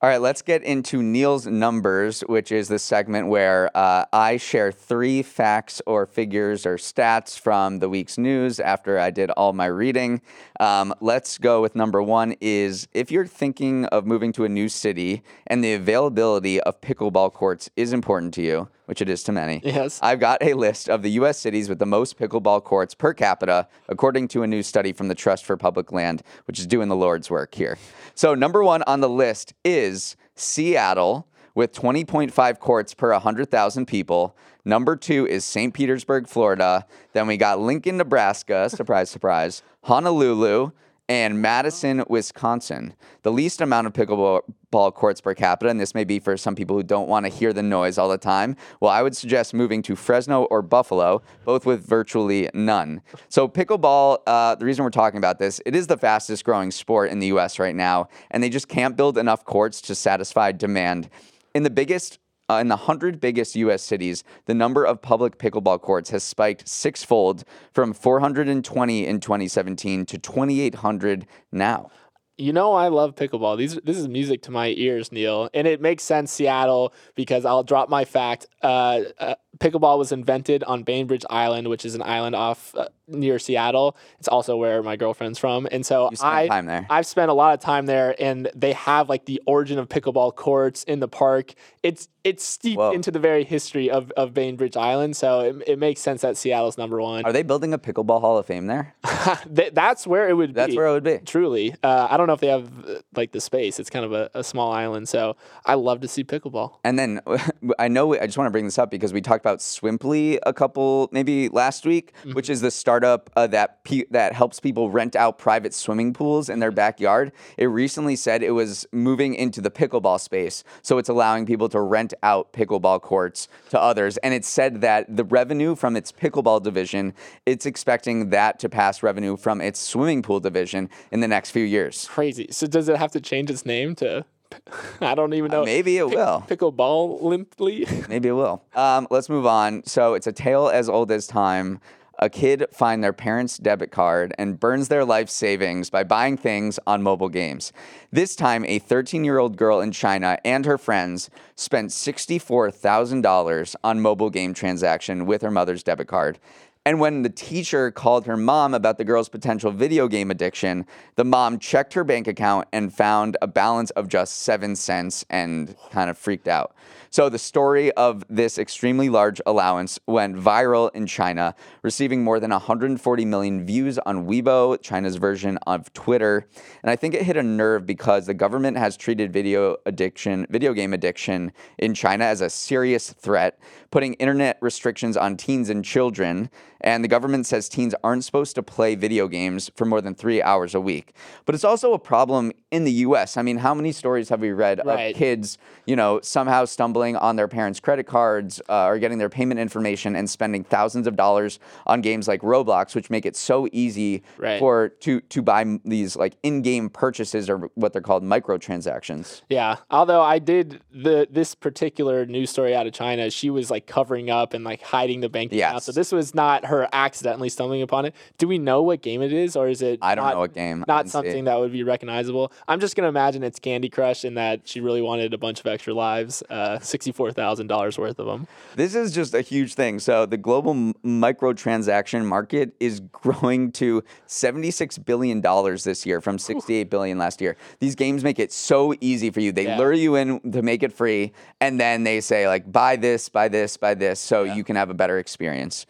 All 0.02 0.10
right, 0.10 0.22
let's 0.22 0.42
get 0.42 0.64
into 0.64 1.04
Neal's 1.04 1.46
numbers, 1.46 2.22
which 2.22 2.54
is 2.54 2.70
the 2.70 2.80
segment 2.80 3.28
where 3.28 3.70
uh, 3.76 4.06
I 4.14 4.38
share 4.38 4.72
three 4.72 5.22
facts 5.22 5.82
or 5.86 6.06
figures 6.06 6.66
or 6.66 6.78
stats 6.78 7.38
from 7.38 7.80
the 7.80 7.90
week's 7.90 8.18
news 8.18 8.62
after 8.62 8.98
I 8.98 9.12
did 9.12 9.30
all 9.32 9.52
my 9.52 9.66
reading. 9.66 10.22
Um, 10.58 10.94
let's 11.02 11.38
go 11.38 11.62
with 11.62 11.76
number 11.76 12.02
one 12.02 12.34
is 12.40 12.88
if 12.94 13.12
you're 13.12 13.28
thinking 13.28 13.88
of 13.88 14.06
moving 14.06 14.32
to 14.34 14.46
a 14.46 14.50
new 14.50 14.70
city 14.70 15.22
and 15.48 15.62
the 15.62 15.74
availability 15.74 16.62
of 16.62 16.80
pickleball 16.80 17.34
courts 17.34 17.70
is 17.76 17.92
important 17.92 18.34
to 18.36 18.42
you, 18.42 18.70
which 18.90 19.04
it 19.04 19.08
is 19.08 19.22
to 19.22 19.32
many. 19.32 19.62
Yes. 19.64 20.00
I've 20.02 20.20
got 20.20 20.42
a 20.42 20.56
list 20.56 20.90
of 20.90 21.04
the 21.04 21.12
U.S. 21.12 21.38
cities 21.38 21.70
with 21.70 21.78
the 21.78 21.86
most 21.86 22.18
pickleball 22.18 22.64
courts 22.64 22.96
per 22.96 23.14
capita, 23.14 23.68
according 23.88 24.30
to 24.30 24.42
a 24.42 24.48
new 24.48 24.64
study 24.64 24.94
from 24.94 25.10
the 25.10 25.14
Trust 25.14 25.46
for 25.46 25.56
Public 25.56 25.92
Land, 25.92 26.24
which 26.46 26.58
is 26.58 26.66
doing 26.66 26.90
the 26.90 26.96
Lord's 26.96 27.30
work 27.30 27.54
here. 27.54 27.78
So, 28.16 28.34
number 28.34 28.64
one 28.64 28.82
on 28.88 29.02
the 29.02 29.08
list 29.08 29.54
is 29.64 30.18
Seattle 30.34 31.28
with 31.54 31.72
20.5 31.72 32.58
courts 32.58 32.96
per 32.96 33.12
100,000 33.12 33.86
people. 33.86 34.36
Number 34.66 34.96
two 34.96 35.28
is 35.28 35.46
St. 35.46 35.72
Petersburg, 35.72 36.28
Florida. 36.28 36.88
Then 37.14 37.28
we 37.28 37.38
got 37.38 37.60
Lincoln, 37.60 37.98
Nebraska, 37.98 38.72
surprise, 38.72 39.12
surprise, 39.12 39.62
Honolulu, 39.84 40.72
and 41.10 41.42
Madison, 41.42 42.04
Wisconsin. 42.08 42.94
The 43.24 43.32
least 43.32 43.62
amount 43.62 43.88
of 43.88 43.94
pickleball 43.94 44.94
courts 44.94 45.20
per 45.20 45.34
capita, 45.34 45.70
and 45.70 45.80
this 45.80 45.96
may 45.96 46.04
be 46.04 46.20
for 46.20 46.38
some 46.38 46.56
people 46.56 46.78
who 46.78 46.84
don't 46.84 47.10
want 47.10 47.26
to 47.26 47.32
hear 47.32 47.52
the 47.52 47.64
noise 47.64 47.98
all 47.98 48.08
the 48.08 48.18
time. 48.18 48.56
Well, 48.80 48.92
I 48.92 49.02
would 49.02 49.18
suggest 49.18 49.56
moving 49.56 49.82
to 49.82 49.96
Fresno 49.96 50.44
or 50.44 50.62
Buffalo, 50.62 51.24
both 51.46 51.66
with 51.66 51.84
virtually 51.84 52.48
none. 52.54 53.02
So, 53.28 53.48
pickleball, 53.48 54.20
uh, 54.28 54.54
the 54.56 54.66
reason 54.66 54.84
we're 54.84 54.92
talking 54.92 55.18
about 55.18 55.40
this, 55.40 55.60
it 55.66 55.76
is 55.76 55.88
the 55.88 55.98
fastest 55.98 56.46
growing 56.46 56.70
sport 56.70 57.10
in 57.10 57.18
the 57.18 57.28
US 57.28 57.58
right 57.58 57.76
now, 57.76 58.08
and 58.30 58.44
they 58.44 58.50
just 58.50 58.68
can't 58.68 58.96
build 58.96 59.18
enough 59.18 59.44
courts 59.44 59.82
to 59.82 59.96
satisfy 59.96 60.52
demand. 60.52 61.10
In 61.56 61.64
the 61.64 61.72
biggest 61.72 62.20
uh, 62.50 62.56
in 62.56 62.68
the 62.68 62.76
100 62.76 63.20
biggest 63.20 63.56
U.S. 63.56 63.84
cities, 63.84 64.24
the 64.46 64.54
number 64.54 64.84
of 64.84 65.02
public 65.02 65.38
pickleball 65.38 65.80
courts 65.82 66.10
has 66.10 66.24
spiked 66.24 66.68
sixfold 66.68 67.44
from 67.72 67.94
420 67.94 69.06
in 69.06 69.20
2017 69.20 70.06
to 70.08 70.18
2,800 70.18 71.28
now. 71.52 71.92
You 72.38 72.54
know 72.54 72.72
I 72.72 72.88
love 72.88 73.16
pickleball. 73.16 73.58
These 73.58 73.76
this 73.84 73.98
is 73.98 74.08
music 74.08 74.42
to 74.44 74.52
my 74.52 74.74
ears, 74.78 75.12
Neal, 75.12 75.50
and 75.54 75.68
it 75.68 75.82
makes 75.82 76.04
sense 76.04 76.32
Seattle 76.32 76.94
because 77.14 77.44
I'll 77.44 77.64
drop 77.64 77.90
my 77.90 78.06
fact. 78.06 78.48
Uh, 78.64 79.02
uh, 79.18 79.36
pickleball 79.60 79.98
was 79.98 80.12
invented 80.12 80.64
on 80.64 80.84
Bainbridge 80.84 81.26
Island, 81.30 81.68
which 81.68 81.86
is 81.86 81.96
an 81.96 82.02
island 82.02 82.36
off 82.36 82.74
uh, 82.76 82.88
near 83.08 83.40
Seattle. 83.40 83.96
It's 84.20 84.28
also 84.28 84.56
where 84.56 84.82
my 84.82 84.96
girlfriend's 84.96 85.40
from, 85.40 85.68
and 85.72 85.86
so 85.86 86.10
I 86.22 86.48
time 86.48 86.66
there. 86.66 86.86
I've 86.90 87.06
spent 87.06 87.30
a 87.30 87.34
lot 87.34 87.54
of 87.54 87.60
time 87.60 87.86
there, 87.86 88.16
and 88.20 88.50
they 88.56 88.74
have 88.74 89.10
like 89.10 89.26
the 89.26 89.42
origin 89.46 89.78
of 89.80 89.90
pickleball 89.90 90.36
courts 90.36 90.84
in 90.84 91.00
the 91.00 91.08
park. 91.08 91.54
It's 91.84 92.08
it's 92.24 92.44
steeped 92.44 92.78
Whoa. 92.78 92.92
into 92.92 93.12
the 93.12 93.20
very 93.20 93.44
history 93.44 93.90
of, 93.90 94.12
of 94.12 94.34
Bainbridge 94.34 94.76
Island, 94.76 95.16
so 95.16 95.40
it, 95.42 95.64
it 95.68 95.80
makes 95.80 96.02
sense 96.02 96.22
that 96.22 96.38
Seattle's 96.38 96.78
number 96.78 97.02
one. 97.02 97.24
Are 97.26 97.32
they 97.32 97.44
building 97.44 97.74
a 97.74 97.78
pickleball 97.80 98.22
Hall 98.22 98.38
of 98.38 98.46
Fame 98.46 98.68
there? 98.68 98.94
That's 99.48 100.06
where 100.06 100.30
it 100.30 100.34
would 100.34 100.54
That's 100.54 100.72
be. 100.72 100.78
where 100.78 100.88
it 100.88 100.92
would 100.92 101.04
be. 101.04 101.20
Truly, 101.20 101.76
uh, 101.82 102.08
I 102.10 102.18
don't 102.18 102.28
know 102.28 102.34
if 102.34 102.42
they 102.42 102.48
have 102.48 102.70
like 103.16 103.32
the 103.32 103.42
space. 103.42 103.80
It's 103.80 103.90
kind 103.90 104.06
of 104.06 104.14
a, 104.14 104.30
a 104.34 104.44
small 104.44 104.72
island, 104.72 105.08
so 105.10 105.38
I 105.66 105.76
love 105.76 106.02
to 106.02 106.08
see 106.08 106.24
pickleball. 106.24 106.76
And 106.84 107.00
then 107.00 107.22
I 107.80 107.88
know 107.88 108.14
I 108.14 108.26
just 108.26 108.38
want 108.38 108.48
to 108.48 108.52
bring 108.52 108.66
this 108.66 108.78
up 108.78 108.92
because 108.92 109.14
we 109.14 109.22
talked 109.22 109.44
about 109.44 109.49
Swimply 109.58 110.38
a 110.46 110.54
couple 110.54 111.10
maybe 111.12 111.50
last 111.50 111.86
week, 111.86 112.14
Mm-hmm. 112.20 112.34
which 112.34 112.50
is 112.50 112.62
the 112.62 112.72
startup 112.72 113.30
uh, 113.36 113.48
that 113.48 113.84
pe- 113.84 114.06
that 114.12 114.34
helps 114.34 114.60
people 114.60 114.90
rent 114.90 115.16
out 115.16 115.38
private 115.38 115.74
swimming 115.74 116.14
pools 116.14 116.50
in 116.50 116.60
their 116.60 116.72
backyard. 116.72 117.32
It 117.58 117.66
recently 117.66 118.16
said 118.16 118.44
it 118.44 118.52
was 118.52 118.86
moving 118.92 119.34
into 119.36 119.62
the 119.62 119.72
pickleball 119.72 120.20
space, 120.20 120.64
so 120.82 120.98
it's 120.98 121.10
allowing 121.10 121.46
people 121.46 121.70
to 121.70 121.82
rent 121.82 122.14
out 122.24 122.54
pickleball 122.54 123.02
courts 123.02 123.48
to 123.70 123.80
others. 123.82 124.18
And 124.18 124.34
it 124.34 124.46
said 124.46 124.82
that 124.82 125.16
the 125.16 125.24
revenue 125.24 125.76
from 125.76 125.96
its 125.96 126.12
pickleball 126.12 126.62
division, 126.64 127.14
it's 127.46 127.66
expecting 127.66 128.30
that 128.30 128.60
to 128.60 128.70
pass 128.70 129.02
revenue 129.02 129.38
from 129.38 129.62
its 129.62 129.80
swimming 129.80 130.22
pool 130.22 130.40
division 130.40 130.90
in 131.12 131.20
the 131.22 131.28
next 131.28 131.52
few 131.52 131.64
years. 131.64 132.08
Crazy. 132.10 132.48
So 132.52 132.68
does 132.68 132.90
it 132.90 132.98
have 132.98 133.12
to 133.12 133.22
change 133.22 133.50
its 133.50 133.66
name 133.66 133.96
to? 133.96 134.26
I 135.02 135.16
don't 135.16 135.34
even 135.34 135.52
know. 135.52 135.62
Uh, 135.62 135.66
maybe 135.66 135.98
it 135.98 136.10
will. 136.10 136.44
Pickleball 136.48 137.22
limply. 137.22 137.86
Maybe 138.10 138.30
it 138.30 138.34
will. 138.34 138.64
Um, 138.74 139.08
let's 139.10 139.30
move 139.30 139.46
on. 139.46 139.84
So 139.86 140.14
it's 140.14 140.28
a 140.28 140.32
tale 140.32 140.68
as 140.70 140.90
old 140.90 141.12
as 141.12 141.28
time. 141.28 141.80
A 142.22 142.30
kid 142.30 142.66
finds 142.74 143.02
their 143.02 143.14
parents' 143.14 143.58
debit 143.58 143.92
card 143.92 144.34
and 144.38 144.60
burns 144.60 144.90
their 144.90 145.06
life 145.06 145.30
savings 145.30 145.90
by 145.90 146.04
buying 146.04 146.36
things 146.36 146.78
on 146.86 147.02
mobile 147.02 147.30
games. 147.30 147.72
This 148.12 148.36
time, 148.36 148.66
a 148.66 148.80
13 148.80 149.24
year 149.24 149.38
old 149.38 149.56
girl 149.56 149.80
in 149.80 149.94
China 149.94 150.38
and 150.44 150.66
her 150.66 150.78
friends 150.78 151.30
spent 151.56 151.92
$64,000 151.92 153.76
on 153.86 154.02
mobile 154.02 154.30
game 154.30 154.54
transaction 154.54 155.26
with 155.26 155.42
her 155.42 155.52
mother's 155.52 155.82
debit 155.82 156.10
card. 156.10 156.40
And 156.86 157.00
when 157.00 157.24
the 157.24 157.30
teacher 157.30 157.92
called 157.92 158.26
her 158.26 158.38
mom 158.38 158.74
about 158.74 158.98
the 158.98 159.04
girl's 159.04 159.28
potential 159.28 159.72
video 159.72 160.08
game 160.08 160.32
addiction, 160.32 160.86
the 161.16 161.26
mom 161.26 161.60
checked 161.60 161.94
her 161.94 162.06
bank 162.06 162.28
account 162.28 162.68
and 162.72 162.94
found 162.94 163.36
a 163.42 163.48
balance 163.48 163.92
of 163.92 164.08
just 164.08 164.40
seven 164.40 164.76
cents 164.76 165.26
and 165.30 165.76
kind 165.92 166.10
of 166.10 166.18
freaked 166.18 166.48
out. 166.48 166.74
So, 167.12 167.28
the 167.28 167.40
story 167.40 167.92
of 167.94 168.24
this 168.30 168.60
extremely 168.60 169.10
large 169.10 169.42
allowance 169.48 170.00
went 170.06 170.36
viral 170.36 170.94
in 170.94 171.08
China, 171.08 171.56
receiving 171.82 172.24
more 172.24 172.40
than 172.40 172.52
140 172.52 173.26
million 173.26 173.66
views 173.66 173.98
on 174.00 174.28
Weibo, 174.28 174.80
China's 174.82 175.16
version 175.16 175.58
of 175.66 175.92
Twitter. 175.94 176.48
And 176.84 176.92
I 176.92 176.96
think 176.96 177.16
it 177.16 177.24
hit 177.24 177.36
a 177.36 177.42
nerve 177.42 177.88
because 177.88 178.28
the 178.28 178.36
government 178.36 178.78
has 178.78 178.96
treated 178.96 179.34
video 179.34 179.78
addiction, 179.88 180.46
video 180.52 180.72
game 180.72 180.94
addiction 180.94 181.52
in 181.80 181.96
China 181.96 182.26
as 182.26 182.42
a 182.42 182.50
serious 182.50 183.12
threat, 183.12 183.60
putting 183.90 184.14
internet 184.16 184.60
restrictions 184.62 185.18
on 185.18 185.36
teens 185.36 185.70
and 185.72 185.84
children. 185.84 186.52
And 186.82 187.04
the 187.04 187.08
government 187.08 187.46
says 187.46 187.68
teens 187.70 187.94
aren't 188.04 188.24
supposed 188.24 188.56
to 188.56 188.64
play 188.64 188.96
video 188.96 189.28
games 189.28 189.70
for 189.76 189.86
more 189.86 190.02
than 190.02 190.16
three 190.16 190.42
hours 190.42 190.74
a 190.76 190.80
week. 190.82 191.14
But 191.46 191.56
it's 191.56 191.64
also 191.64 191.94
a 191.94 192.00
problem 192.00 192.52
in 192.72 192.84
the 192.84 192.92
US. 193.08 193.36
I 193.38 193.42
mean, 193.42 193.58
how 193.58 193.74
many 193.74 193.92
stories 193.92 194.30
have 194.30 194.40
we 194.42 194.52
read 194.52 194.80
Right. 194.86 195.12
of 195.12 195.16
kids, 195.18 195.58
you 195.86 195.96
know, 195.96 196.20
somehow 196.22 196.66
stumbling 196.66 197.16
on 197.16 197.36
their 197.36 197.48
parents' 197.48 197.80
credit 197.80 198.06
cards 198.08 198.62
uh, 198.70 198.86
or 198.86 198.98
getting 199.00 199.18
their 199.18 199.30
payment 199.30 199.60
information 199.60 200.16
and 200.16 200.30
spending 200.30 200.64
thousands 200.64 201.08
of 201.08 201.16
dollars 201.16 201.60
on 201.88 202.02
games 202.02 202.28
like 202.28 202.42
Roblox, 202.42 202.96
which 202.96 203.10
make 203.10 203.26
it 203.26 203.36
so 203.36 203.68
easy 203.72 204.24
Right. 204.38 204.60
for 204.60 204.90
to 205.02 205.20
to 205.22 205.42
buy 205.42 205.80
these 205.84 206.16
like 206.16 206.36
in-game 206.44 206.90
purchases 206.90 207.50
or 207.50 207.70
what 207.76 207.92
they're 207.94 208.02
called 208.02 208.24
microtransactions. 208.24 209.42
Yeah. 209.50 209.78
Although 209.90 210.22
I 210.22 210.40
did 210.40 210.82
the 210.92 211.28
this 211.30 211.56
particular 211.56 212.26
news 212.26 212.50
story 212.50 212.76
out 212.76 212.88
of 212.88 212.94
China, 212.94 213.30
she 213.30 213.50
was 213.50 213.70
like 213.72 213.88
covering 213.88 214.30
up 214.30 214.54
and 214.54 214.64
like 214.64 214.82
hiding 214.82 215.22
the 215.22 215.30
bank 215.30 215.52
account. 215.52 215.76
Yes. 215.76 215.86
So 215.86 215.92
this 215.92 216.12
was 216.12 216.34
not 216.36 216.66
her 216.70 216.88
accidentally 216.94 217.50
stumbling 217.50 217.82
upon 217.82 218.06
it. 218.06 218.16
Do 218.38 218.48
we 218.48 218.58
know 218.58 218.82
what 218.82 219.02
game 219.02 219.22
it 219.22 219.34
is, 219.34 219.56
or 219.56 219.68
is 219.68 219.82
it? 219.82 220.00
I 220.02 220.16
don't 220.16 220.26
not, 220.26 220.34
know 220.36 220.40
what 220.40 220.54
game. 220.54 220.84
Not 220.88 221.04
didn't 221.06 221.06
see 221.06 221.10
it. 221.10 221.12
something 221.12 221.44
that 221.46 221.60
would 221.60 221.72
be 221.72 221.84
recognizable. 221.84 222.52
I'm 222.68 222.80
just 222.80 222.96
gonna 222.96 223.10
imagine 223.10 223.44
it's 223.44 223.60
Candy 223.60 223.90
Crush 223.90 224.24
and 224.24 224.38
that 224.38 224.68
she 224.68 224.80
really 224.80 225.02
wanted 225.02 225.34
a 225.34 225.38
bunch 225.38 225.60
of 225.60 225.66
extra 225.68 225.94
lives, 225.94 226.42
uh, 226.50 226.80
sixty-four 226.80 227.32
thousand 227.34 227.68
dollars 227.68 227.98
worth 227.98 228.18
of 228.20 228.26
them. 228.26 228.48
This 228.76 228.96
is 228.96 229.12
just 229.14 229.34
a 229.34 229.42
huge 229.42 229.74
thing. 229.74 230.00
So 230.00 230.26
the 230.26 230.38
global 230.38 230.72
m- 230.72 230.94
microtransaction 231.04 232.26
market 232.26 232.74
is 232.80 233.00
growing 233.12 233.72
to 233.74 234.04
76 234.28 234.98
billion 235.00 235.42
dollars 235.42 235.84
this 235.84 236.06
year 236.06 236.22
from 236.22 236.38
68 236.38 236.90
billion 236.90 237.18
last 237.18 237.42
year. 237.42 237.58
These 237.80 237.96
games 237.96 238.24
make 238.24 238.40
it 238.40 238.52
so 238.52 238.94
easy 239.02 239.30
for 239.30 239.40
you. 239.40 239.52
They 239.52 239.66
Yeah. 239.66 239.78
lure 239.78 239.94
you 239.94 240.16
in 240.16 240.40
to 240.52 240.62
make 240.62 240.84
it 240.84 240.94
free 240.94 241.32
and 241.60 241.80
then 241.80 242.04
they 242.04 242.22
say 242.22 242.48
like 242.48 242.72
buy 242.72 242.96
this, 242.96 243.30
buy 243.30 243.48
this, 243.48 243.78
buy 243.78 243.94
this 243.94 244.20
so 244.20 244.44
you 244.44 244.64
can 244.64 244.76
have 244.76 244.90
a 244.90 244.94
better 244.94 245.18
experience. 245.20 245.86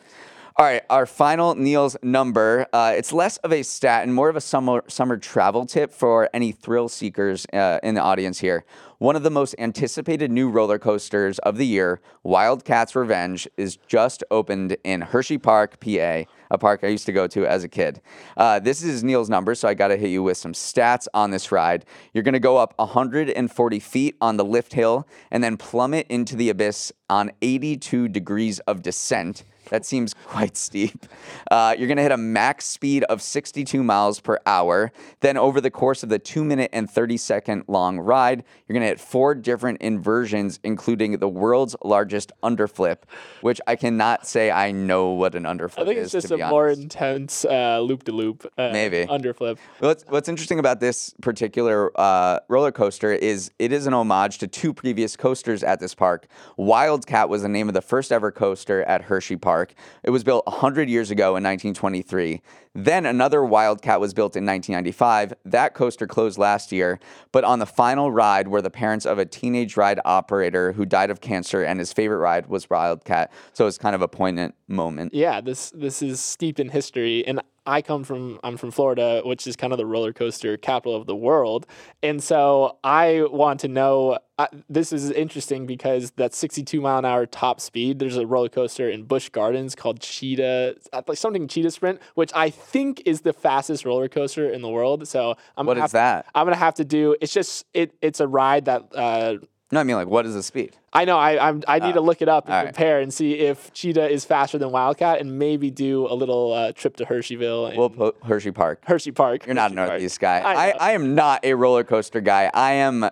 All 0.60 0.66
right, 0.66 0.84
our 0.90 1.06
final 1.06 1.56
Neal's 1.56 1.96
number. 2.04 2.68
Uh, 2.74 2.92
it's 2.94 3.14
less 3.14 3.38
of 3.38 3.54
a 3.54 3.64
stat 3.64 4.04
and 4.04 4.14
more 4.14 4.28
of 4.28 4.36
a 4.36 4.42
summer 4.42 4.84
summer 4.90 5.16
travel 5.16 5.66
tip 5.66 5.94
for 5.94 6.30
any 6.34 6.52
thrill 6.52 6.90
seekers 6.90 7.46
uh, 7.54 7.80
in 7.82 7.96
the 7.96 8.02
audience 8.02 8.40
here. 8.40 8.66
One 8.98 9.16
of 9.16 9.24
the 9.24 9.30
most 9.30 9.56
anticipated 9.58 10.30
new 10.30 10.50
roller 10.50 10.78
coasters 10.78 11.40
of 11.40 11.56
the 11.56 11.66
year, 11.66 12.02
Wildcats 12.24 12.94
Revenge, 12.94 13.48
is 13.56 13.78
just 13.88 14.22
opened 14.30 14.76
in 14.84 15.00
Hershey 15.00 15.38
Park, 15.38 15.80
PA, 15.80 16.24
a 16.52 16.58
park 16.60 16.82
I 16.84 16.88
used 16.88 17.06
to 17.06 17.14
go 17.14 17.26
to 17.26 17.46
as 17.46 17.64
a 17.64 17.70
kid. 17.70 18.02
Uh, 18.36 18.60
this 18.60 18.84
is 18.84 19.02
Neal's 19.02 19.30
number, 19.30 19.56
so 19.56 19.66
I 19.66 19.74
got 19.74 19.88
to 19.88 19.96
hit 19.96 20.10
you 20.10 20.24
with 20.24 20.36
some 20.36 20.52
stats 20.52 21.08
on 21.14 21.32
this 21.32 21.54
ride. 21.54 21.86
You're 22.14 22.26
going 22.26 22.34
to 22.34 22.40
go 22.42 22.58
up 22.58 22.74
140 22.76 23.80
feet 23.80 24.18
on 24.20 24.36
the 24.36 24.44
lift 24.44 24.74
hill 24.74 25.08
and 25.32 25.42
then 25.42 25.56
plummet 25.56 26.06
into 26.10 26.36
the 26.36 26.50
abyss 26.50 26.92
on 27.10 27.32
82 27.42 28.10
degrees 28.10 28.60
of 28.60 28.82
descent. 28.82 29.46
That 29.70 29.86
seems 29.86 30.14
quite 30.26 30.58
steep. 30.58 31.06
Uh, 31.50 31.76
you're 31.78 31.88
going 31.88 31.98
to 31.98 32.04
hit 32.04 32.12
a 32.12 32.18
max 32.18 32.66
speed 32.66 33.04
of 33.06 33.22
62 33.22 33.84
miles 33.84 34.20
per 34.20 34.40
hour. 34.46 34.92
Then, 35.22 35.38
over 35.38 35.62
the 35.62 35.72
course 35.72 36.04
of 36.04 36.10
the 36.10 36.20
two 36.20 36.44
minute 36.44 36.70
and 36.74 36.90
30 36.90 37.18
second 37.18 37.64
long 37.68 38.00
ride, 38.00 38.44
you're 38.68 38.74
going 38.74 38.84
to 38.84 38.88
hit 38.88 39.00
four 39.00 39.36
different 39.36 39.82
inversions, 39.82 40.60
including 40.64 41.18
the 41.20 41.30
world's 41.30 41.76
largest 41.84 42.32
underflip, 42.44 42.98
which 43.42 43.62
I 43.68 43.76
cannot 43.76 44.28
say 44.28 44.52
I 44.52 44.72
know 44.72 45.10
what 45.10 45.36
an 45.36 45.44
underflip 45.44 45.70
is. 45.70 45.78
I 45.78 45.86
think 45.86 45.98
is. 46.00 46.06
it's 46.06 46.24
just 46.24 46.32
a 46.32 46.38
be 46.38 46.44
more 46.44 46.70
intense 46.70 47.44
loop 47.46 48.04
de 48.04 48.12
loop. 48.12 48.46
Maybe. 48.58 49.06
underflip. 49.06 49.58
What's, 49.80 50.04
what's 50.08 50.30
interesting 50.30 50.60
about 50.60 50.80
this 50.80 51.14
particular 51.22 51.92
uh, 52.00 52.40
roller 52.48 52.72
coaster 52.72 53.12
is 53.14 53.52
it 53.60 53.72
is 53.72 53.88
an 53.88 53.94
homage 53.94 54.38
to 54.40 54.48
two 54.48 54.74
previous 54.74 55.16
coasters 55.16 55.64
at 55.64 55.80
this 55.80 55.96
park. 55.96 56.28
Wildcat 56.58 57.30
was 57.30 57.42
the 57.42 57.50
name 57.50 57.68
of 57.68 57.74
the 57.74 57.82
first 57.82 58.12
ever 58.12 58.32
coaster 58.32 58.84
at 58.84 59.04
Hershey 59.04 59.38
Park. 59.38 59.59
It 60.04 60.10
was 60.10 60.24
built 60.24 60.46
100 60.48 60.90
years 60.90 61.12
ago 61.12 61.36
in 61.36 61.44
1923. 61.44 62.42
Then 62.76 63.06
another 63.06 63.44
Wildcat 63.44 64.00
was 64.00 64.14
built 64.14 64.36
in 64.36 64.46
1995. 64.46 65.34
That 65.46 65.74
coaster 65.74 66.08
closed 66.08 66.38
last 66.38 66.72
year, 66.72 67.00
but 67.32 67.44
on 67.44 67.60
the 67.60 67.66
final 67.66 68.12
ride 68.12 68.48
were 68.48 68.62
the 68.62 68.70
parents 68.70 69.06
of 69.06 69.18
a 69.18 69.26
teenage 69.26 69.76
ride 69.76 70.00
operator 70.06 70.72
who 70.74 70.86
died 70.86 71.10
of 71.10 71.20
cancer, 71.20 71.64
and 71.64 71.80
his 71.80 71.92
favorite 71.92 72.20
ride 72.20 72.48
was 72.48 72.70
Wildcat. 72.70 73.32
So 73.54 73.68
it's 73.68 73.78
kind 73.78 73.96
of 73.96 74.02
a 74.02 74.08
poignant 74.08 74.56
moment. 74.68 75.14
yeah, 75.14 75.42
this 75.42 75.72
this 75.72 76.02
is 76.02 76.20
steeped 76.20 76.60
in 76.60 76.70
history, 76.70 77.26
and 77.26 77.42
I 77.70 77.82
come 77.84 78.04
from 78.04 78.40
I'm 78.44 78.58
from 78.58 78.72
Florida, 78.72 79.22
which 79.24 79.46
is 79.46 79.56
kind 79.56 79.72
of 79.72 79.78
the 79.78 79.86
roller 79.86 80.12
coaster 80.12 80.58
capital 80.58 80.96
of 80.96 81.06
the 81.06 81.16
world, 81.16 81.68
and 82.02 82.22
so 82.22 82.78
I 82.84 83.26
want 83.30 83.60
to 83.62 83.68
know. 83.68 84.18
Uh, 84.40 84.48
this 84.70 84.94
is 84.94 85.12
interesting 85.12 85.66
because 85.66 86.12
that 86.12 86.34
62 86.34 86.80
mile 86.82 87.00
an 87.00 87.06
hour 87.06 87.26
top 87.26 87.60
speed. 87.60 88.00
There's 88.00 88.18
a 88.18 88.26
roller 88.26 88.50
coaster 88.50 88.90
in 88.90 89.04
Busch 89.04 89.30
Gardens 89.30 89.76
called 89.76 90.00
Cheetah, 90.00 90.76
uh, 90.94 91.02
like 91.08 91.18
something 91.18 91.48
Cheetah 91.48 91.72
Sprint, 91.72 92.02
which 92.16 92.32
I 92.34 92.50
think 92.50 93.04
is 93.06 93.22
the 93.22 93.34
fastest 93.34 93.86
roller 93.86 94.08
coaster 94.08 94.50
in 94.50 94.62
the 94.62 94.70
world. 94.70 95.08
So 95.08 95.36
I'm 95.58 95.66
What 95.66 95.74
gonna 95.76 95.86
is 95.86 95.92
have, 95.92 96.24
that? 96.24 96.26
I'm 96.34 96.46
gonna 96.46 96.56
have 96.56 96.76
to 96.76 96.86
do. 96.86 97.16
It's 97.22 97.34
just 97.34 97.66
it. 97.74 97.94
It's 98.02 98.20
a 98.20 98.28
ride 98.28 98.66
that. 98.66 98.96
Uh, 98.96 99.38
No, 99.72 99.80
I 99.80 99.84
mean, 99.84 99.96
like, 99.96 100.08
what 100.08 100.26
is 100.26 100.34
the 100.34 100.42
speed? 100.42 100.76
I 100.92 101.06
know. 101.06 101.18
I 101.18 101.48
I'm, 101.48 101.64
I 101.68 101.78
need 101.78 101.94
to 101.94 102.02
look 102.02 102.24
it 102.24 102.30
up 102.30 102.46
and 102.46 102.54
all 102.54 102.60
right. 102.62 102.74
compare 102.74 103.00
and 103.00 103.14
see 103.14 103.34
if 103.34 103.72
Cheetah 103.72 104.10
is 104.10 104.26
faster 104.26 104.58
than 104.58 104.72
Wildcat, 104.72 105.22
and 105.22 105.38
maybe 105.38 105.70
do 105.70 106.08
a 106.08 106.16
little 106.16 106.52
uh, 106.52 106.72
trip 106.72 106.98
to 106.98 107.06
Hersheyville 107.06 107.70
and 107.70 107.78
We'll 107.78 107.92
put 107.92 108.16
Hershey 108.24 108.52
Park. 108.52 108.82
Hershey 108.86 109.12
Park. 109.12 109.46
You're 109.46 109.54
not 109.54 109.72
a 109.72 109.76
Hershey 109.76 109.76
Park. 109.76 109.90
Northeast 109.90 110.20
guy. 110.20 110.40
I 110.40 110.54
I. 110.54 110.70
I, 110.80 110.92
am 110.94 111.14
not 111.14 111.46
a 111.46 111.54
roller 111.54 111.84
coaster 111.84 112.20
guy. 112.20 112.50
I 112.52 112.74
am 112.74 113.10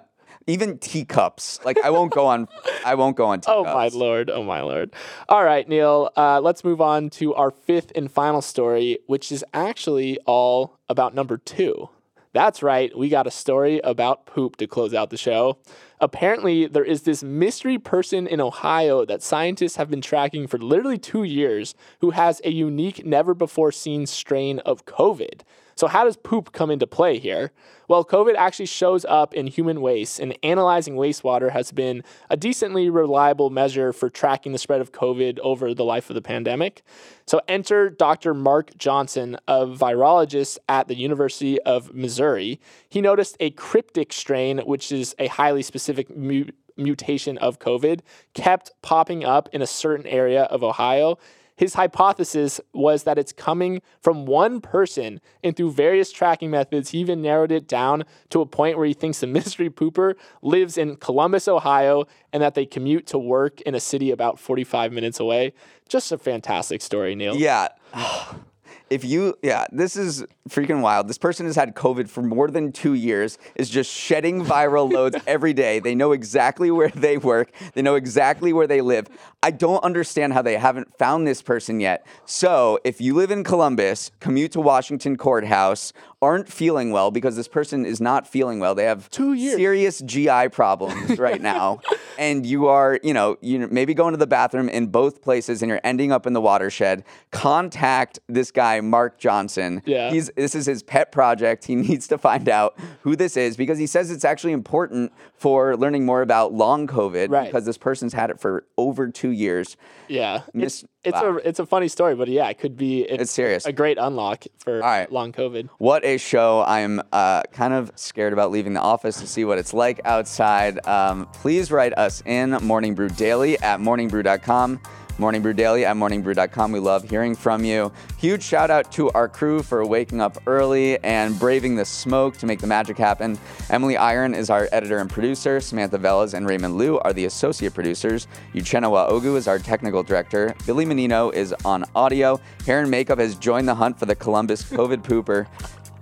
even 0.47 0.79
teacups. 0.79 1.59
Like 1.63 1.77
I 1.83 1.91
won't 1.91 2.11
go 2.11 2.25
on. 2.25 2.47
I 2.83 2.95
won't 2.95 3.15
go 3.15 3.25
on 3.25 3.41
teacups. 3.41 3.47
Oh 3.57 3.63
my 3.63 3.89
lord! 3.89 4.31
Oh 4.31 4.43
my 4.43 4.61
lord! 4.61 4.93
All 5.29 5.43
right, 5.43 5.67
Neal. 5.67 6.09
Uh, 6.17 6.41
let's 6.41 6.63
move 6.63 6.81
on 6.81 7.11
to 7.11 7.35
our 7.35 7.51
fifth 7.51 7.91
and 7.93 8.11
final 8.11 8.41
story, 8.41 8.97
which 9.05 9.31
is 9.31 9.45
actually 9.53 10.17
all 10.25 10.79
about 10.89 11.13
number 11.13 11.37
two. 11.37 11.89
That's 12.33 12.61
right. 12.61 12.95
We 12.97 13.09
got 13.09 13.25
a 13.25 13.31
story 13.31 13.79
about 13.83 14.25
poop 14.25 14.57
to 14.57 14.67
close 14.67 14.93
out 14.93 15.09
the 15.09 15.17
show. 15.17 15.57
Apparently, 15.99 16.67
there 16.67 16.83
is 16.83 17.03
this 17.03 17.23
mystery 17.23 17.79
person 17.79 18.27
in 18.27 18.39
Ohio 18.39 19.03
that 19.05 19.23
scientists 19.23 19.77
have 19.77 19.89
been 19.89 20.01
tracking 20.01 20.45
for 20.45 20.59
literally 20.59 20.99
two 20.99 21.23
years 21.23 21.73
who 22.01 22.11
has 22.11 22.39
a 22.43 22.51
unique, 22.51 23.03
never 23.05 23.33
before 23.33 23.71
seen 23.71 24.05
strain 24.05 24.59
of 24.59 24.85
COVID. 24.85 25.41
So, 25.77 25.85
how 25.85 26.05
does 26.05 26.17
poop 26.17 26.53
come 26.53 26.71
into 26.71 26.87
play 26.87 27.19
here? 27.19 27.51
Well, 27.87 28.03
COVID 28.03 28.33
actually 28.35 28.65
shows 28.65 29.05
up 29.05 29.35
in 29.35 29.45
human 29.45 29.79
waste, 29.79 30.19
and 30.19 30.35
analyzing 30.41 30.95
wastewater 30.95 31.51
has 31.51 31.71
been 31.71 32.03
a 32.31 32.35
decently 32.35 32.89
reliable 32.89 33.51
measure 33.51 33.93
for 33.93 34.09
tracking 34.09 34.53
the 34.53 34.57
spread 34.57 34.81
of 34.81 34.91
COVID 34.91 35.37
over 35.39 35.75
the 35.75 35.85
life 35.85 36.09
of 36.09 36.15
the 36.15 36.21
pandemic. 36.21 36.81
So, 37.27 37.41
enter 37.47 37.91
Dr. 37.91 38.33
Mark 38.33 38.75
Johnson, 38.79 39.37
a 39.47 39.67
virologist 39.67 40.57
at 40.67 40.87
the 40.87 40.95
University 40.95 41.61
of 41.61 41.93
Missouri. 41.93 42.59
He 42.89 42.99
noticed 42.99 43.37
a 43.39 43.51
cryptic 43.51 44.11
strain, 44.11 44.57
which 44.59 44.91
is 44.91 45.13
a 45.19 45.27
highly 45.27 45.61
specific 45.61 45.86
mu- 46.15 46.45
mutation 46.77 47.37
of 47.37 47.59
COVID, 47.59 48.01
kept 48.33 48.71
popping 48.81 49.25
up 49.25 49.49
in 49.51 49.61
a 49.61 49.67
certain 49.67 50.05
area 50.05 50.43
of 50.43 50.63
Ohio. 50.63 51.17
His 51.55 51.73
hypothesis 51.73 52.61
was 52.71 53.03
that 53.03 53.17
it's 53.17 53.31
coming 53.33 53.81
from 53.99 54.27
one 54.27 54.61
person, 54.61 55.19
and 55.43 55.55
through 55.55 55.71
various 55.71 56.11
tracking 56.11 56.51
methods, 56.51 56.91
he 56.91 56.99
even 56.99 57.23
narrowed 57.23 57.51
it 57.51 57.67
down 57.67 58.03
to 58.29 58.41
a 58.41 58.45
point 58.45 58.77
where 58.77 58.85
he 58.85 58.93
thinks 58.93 59.21
the 59.21 59.27
mystery 59.39 59.69
pooper 59.69 60.13
lives 60.43 60.77
in 60.77 60.97
Columbus, 60.97 61.47
Ohio, 61.47 62.05
and 62.31 62.43
that 62.43 62.53
they 62.53 62.67
commute 62.67 63.07
to 63.07 63.17
work 63.17 63.59
in 63.61 63.73
a 63.73 63.79
city 63.79 64.11
about 64.11 64.39
45 64.39 64.91
minutes 64.91 65.19
away. 65.19 65.53
Just 65.89 66.11
a 66.11 66.17
fantastic 66.19 66.81
story, 66.81 67.15
Neal. 67.15 67.35
Yeah. 67.35 67.69
if 68.89 69.03
you, 69.03 69.35
yeah, 69.41 69.65
this 69.71 69.95
is 69.95 70.25
freaking 70.49 70.81
wild. 70.81 71.07
This 71.07 71.17
person 71.17 71.45
has 71.45 71.55
had 71.55 71.75
COVID 71.75 72.07
for 72.09 72.21
more 72.21 72.49
than 72.49 72.71
two 72.71 72.93
years, 72.93 73.37
is 73.55 73.69
just 73.69 73.91
shedding 73.91 74.43
viral 74.45 74.91
loads 74.93 75.17
every 75.27 75.53
day. 75.53 75.79
They 75.79 75.95
know 75.95 76.11
exactly 76.11 76.71
where 76.71 76.89
they 76.89 77.17
work, 77.17 77.51
they 77.73 77.81
know 77.81 77.95
exactly 77.95 78.53
where 78.53 78.67
they 78.67 78.81
live. 78.81 79.07
I 79.43 79.51
don't 79.51 79.83
understand 79.83 80.33
how 80.33 80.41
they 80.41 80.57
haven't 80.57 80.97
found 80.97 81.27
this 81.27 81.41
person 81.41 81.79
yet. 81.79 82.05
So 82.25 82.79
if 82.83 82.99
you 82.99 83.13
live 83.13 83.31
in 83.31 83.43
Columbus, 83.43 84.11
commute 84.19 84.51
to 84.53 84.61
Washington 84.61 85.15
Courthouse, 85.17 85.93
aren't 86.21 86.51
feeling 86.51 86.89
well 86.91 87.11
because 87.11 87.35
this 87.35 87.47
person 87.47 87.85
is 87.85 88.01
not 88.01 88.27
feeling 88.27 88.59
well. 88.59 88.73
They 88.73 88.85
have 88.85 89.07
Two 89.11 89.33
years. 89.33 89.55
serious 89.55 89.99
GI 89.99 90.49
problems 90.49 91.19
right 91.19 91.39
now, 91.39 91.79
and 92.17 92.43
you 92.45 92.67
are, 92.67 92.99
you 93.03 93.13
know, 93.13 93.37
you 93.41 93.59
know, 93.59 93.67
maybe 93.69 93.93
going 93.93 94.13
to 94.13 94.17
the 94.17 94.25
bathroom 94.27 94.67
in 94.69 94.87
both 94.87 95.21
places, 95.21 95.61
and 95.61 95.69
you're 95.69 95.81
ending 95.83 96.11
up 96.11 96.25
in 96.25 96.33
the 96.33 96.41
watershed. 96.41 97.03
Contact 97.31 98.19
this 98.27 98.51
guy, 98.51 98.76
Mark 98.81 99.17
Johnson. 99.19 99.81
Yeah. 99.85 100.09
he's 100.11 100.29
this 100.35 100.55
is 100.55 100.65
his 100.65 100.83
pet 100.83 101.11
project. 101.11 101.65
He 101.65 101.75
needs 101.87 102.07
to 102.07 102.17
find 102.17 102.47
out 102.49 102.77
who 103.01 103.15
this 103.15 103.37
is 103.37 103.57
because 103.57 103.77
he 103.77 103.87
says 103.87 104.11
it's 104.11 104.25
actually 104.25 104.53
important 104.53 105.11
for 105.35 105.75
learning 105.77 106.05
more 106.05 106.21
about 106.21 106.53
long 106.53 106.87
COVID 106.87 107.29
Right. 107.29 107.45
because 107.45 107.65
this 107.65 107.77
person's 107.77 108.13
had 108.13 108.29
it 108.29 108.39
for 108.39 108.65
over 108.77 109.09
two 109.09 109.31
years. 109.31 109.77
Yeah, 110.07 110.41
Miss- 110.53 110.83
it's 110.83 110.89
it's 111.03 111.21
wow. 111.21 111.29
a 111.29 111.35
it's 111.37 111.59
a 111.59 111.65
funny 111.65 111.87
story, 111.87 112.15
but 112.15 112.27
yeah, 112.27 112.49
it 112.49 112.59
could 112.59 112.75
be 112.75 113.03
It's 113.03 113.31
serious. 113.31 113.65
a 113.65 113.71
great 113.71 113.97
unlock 113.97 114.43
for 114.57 114.79
right. 114.79 115.09
long 115.11 115.31
COVID. 115.31 115.69
What 115.77 116.03
a 116.03 116.17
show. 116.17 116.63
I'm 116.67 117.01
uh, 117.13 117.43
kind 117.53 117.73
of 117.73 117.91
scared 117.95 118.33
about 118.33 118.51
leaving 118.51 118.73
the 118.73 118.81
office 118.81 119.19
to 119.21 119.27
see 119.27 119.45
what 119.45 119.57
it's 119.57 119.73
like 119.73 120.01
outside. 120.03 120.85
Um, 120.85 121.27
please 121.33 121.71
write 121.71 121.93
us 121.97 122.21
in 122.25 122.51
Morning 122.51 122.93
Brew 122.93 123.07
Daily 123.09 123.57
at 123.59 123.79
morningbrew.com. 123.79 124.81
Morning 125.19 125.41
Brew 125.41 125.53
Daily 125.53 125.83
at 125.83 125.95
morningbrew.com. 125.95 126.71
We 126.71 126.79
love 126.79 127.09
hearing 127.09 127.35
from 127.35 127.63
you. 127.63 127.91
Huge 128.17 128.43
shout 128.43 128.69
out 128.69 128.91
to 128.93 129.09
our 129.11 129.27
crew 129.27 129.63
for 129.63 129.85
waking 129.85 130.21
up 130.21 130.37
early 130.45 131.03
and 131.03 131.39
braving 131.39 131.75
the 131.75 131.85
smoke 131.85 132.37
to 132.37 132.45
make 132.45 132.59
the 132.59 132.67
magic 132.67 132.97
happen. 132.97 133.39
Emily 133.69 133.97
Iron 133.97 134.35
is 134.35 134.49
our 134.49 134.69
editor 134.71 134.99
and 134.99 135.09
producer. 135.09 135.59
Samantha 135.59 135.97
Velez 135.97 136.33
and 136.35 136.47
Raymond 136.47 136.77
Liu 136.77 136.99
are 136.99 137.13
the 137.13 137.25
associate 137.25 137.73
producers. 137.73 138.27
Uchenna 138.53 138.87
Ogu 139.09 139.35
is 139.35 139.47
our 139.47 139.57
technical 139.57 140.03
director. 140.03 140.53
Billy 140.65 140.85
Menino 140.85 141.31
is 141.31 141.53
on 141.65 141.83
audio. 141.95 142.39
Hair 142.65 142.81
and 142.81 142.91
Makeup 142.91 143.17
has 143.17 143.35
joined 143.35 143.67
the 143.67 143.75
hunt 143.75 143.97
for 143.97 144.05
the 144.05 144.15
Columbus 144.15 144.63
COVID 144.63 145.01
pooper. 145.01 145.47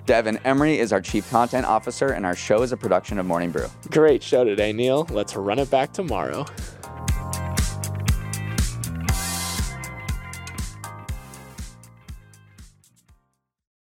Devin 0.05 0.37
Emery 0.45 0.77
is 0.77 0.93
our 0.93 1.01
chief 1.01 1.29
content 1.31 1.65
officer, 1.65 2.09
and 2.09 2.25
our 2.27 2.35
show 2.35 2.61
is 2.61 2.71
a 2.71 2.77
production 2.77 3.17
of 3.17 3.25
Morning 3.25 3.49
Brew. 3.49 3.65
Great 3.89 4.21
show 4.21 4.43
today, 4.43 4.71
Neal. 4.71 5.07
Let's 5.09 5.35
run 5.35 5.57
it 5.57 5.71
back 5.71 5.93
tomorrow. 5.93 6.45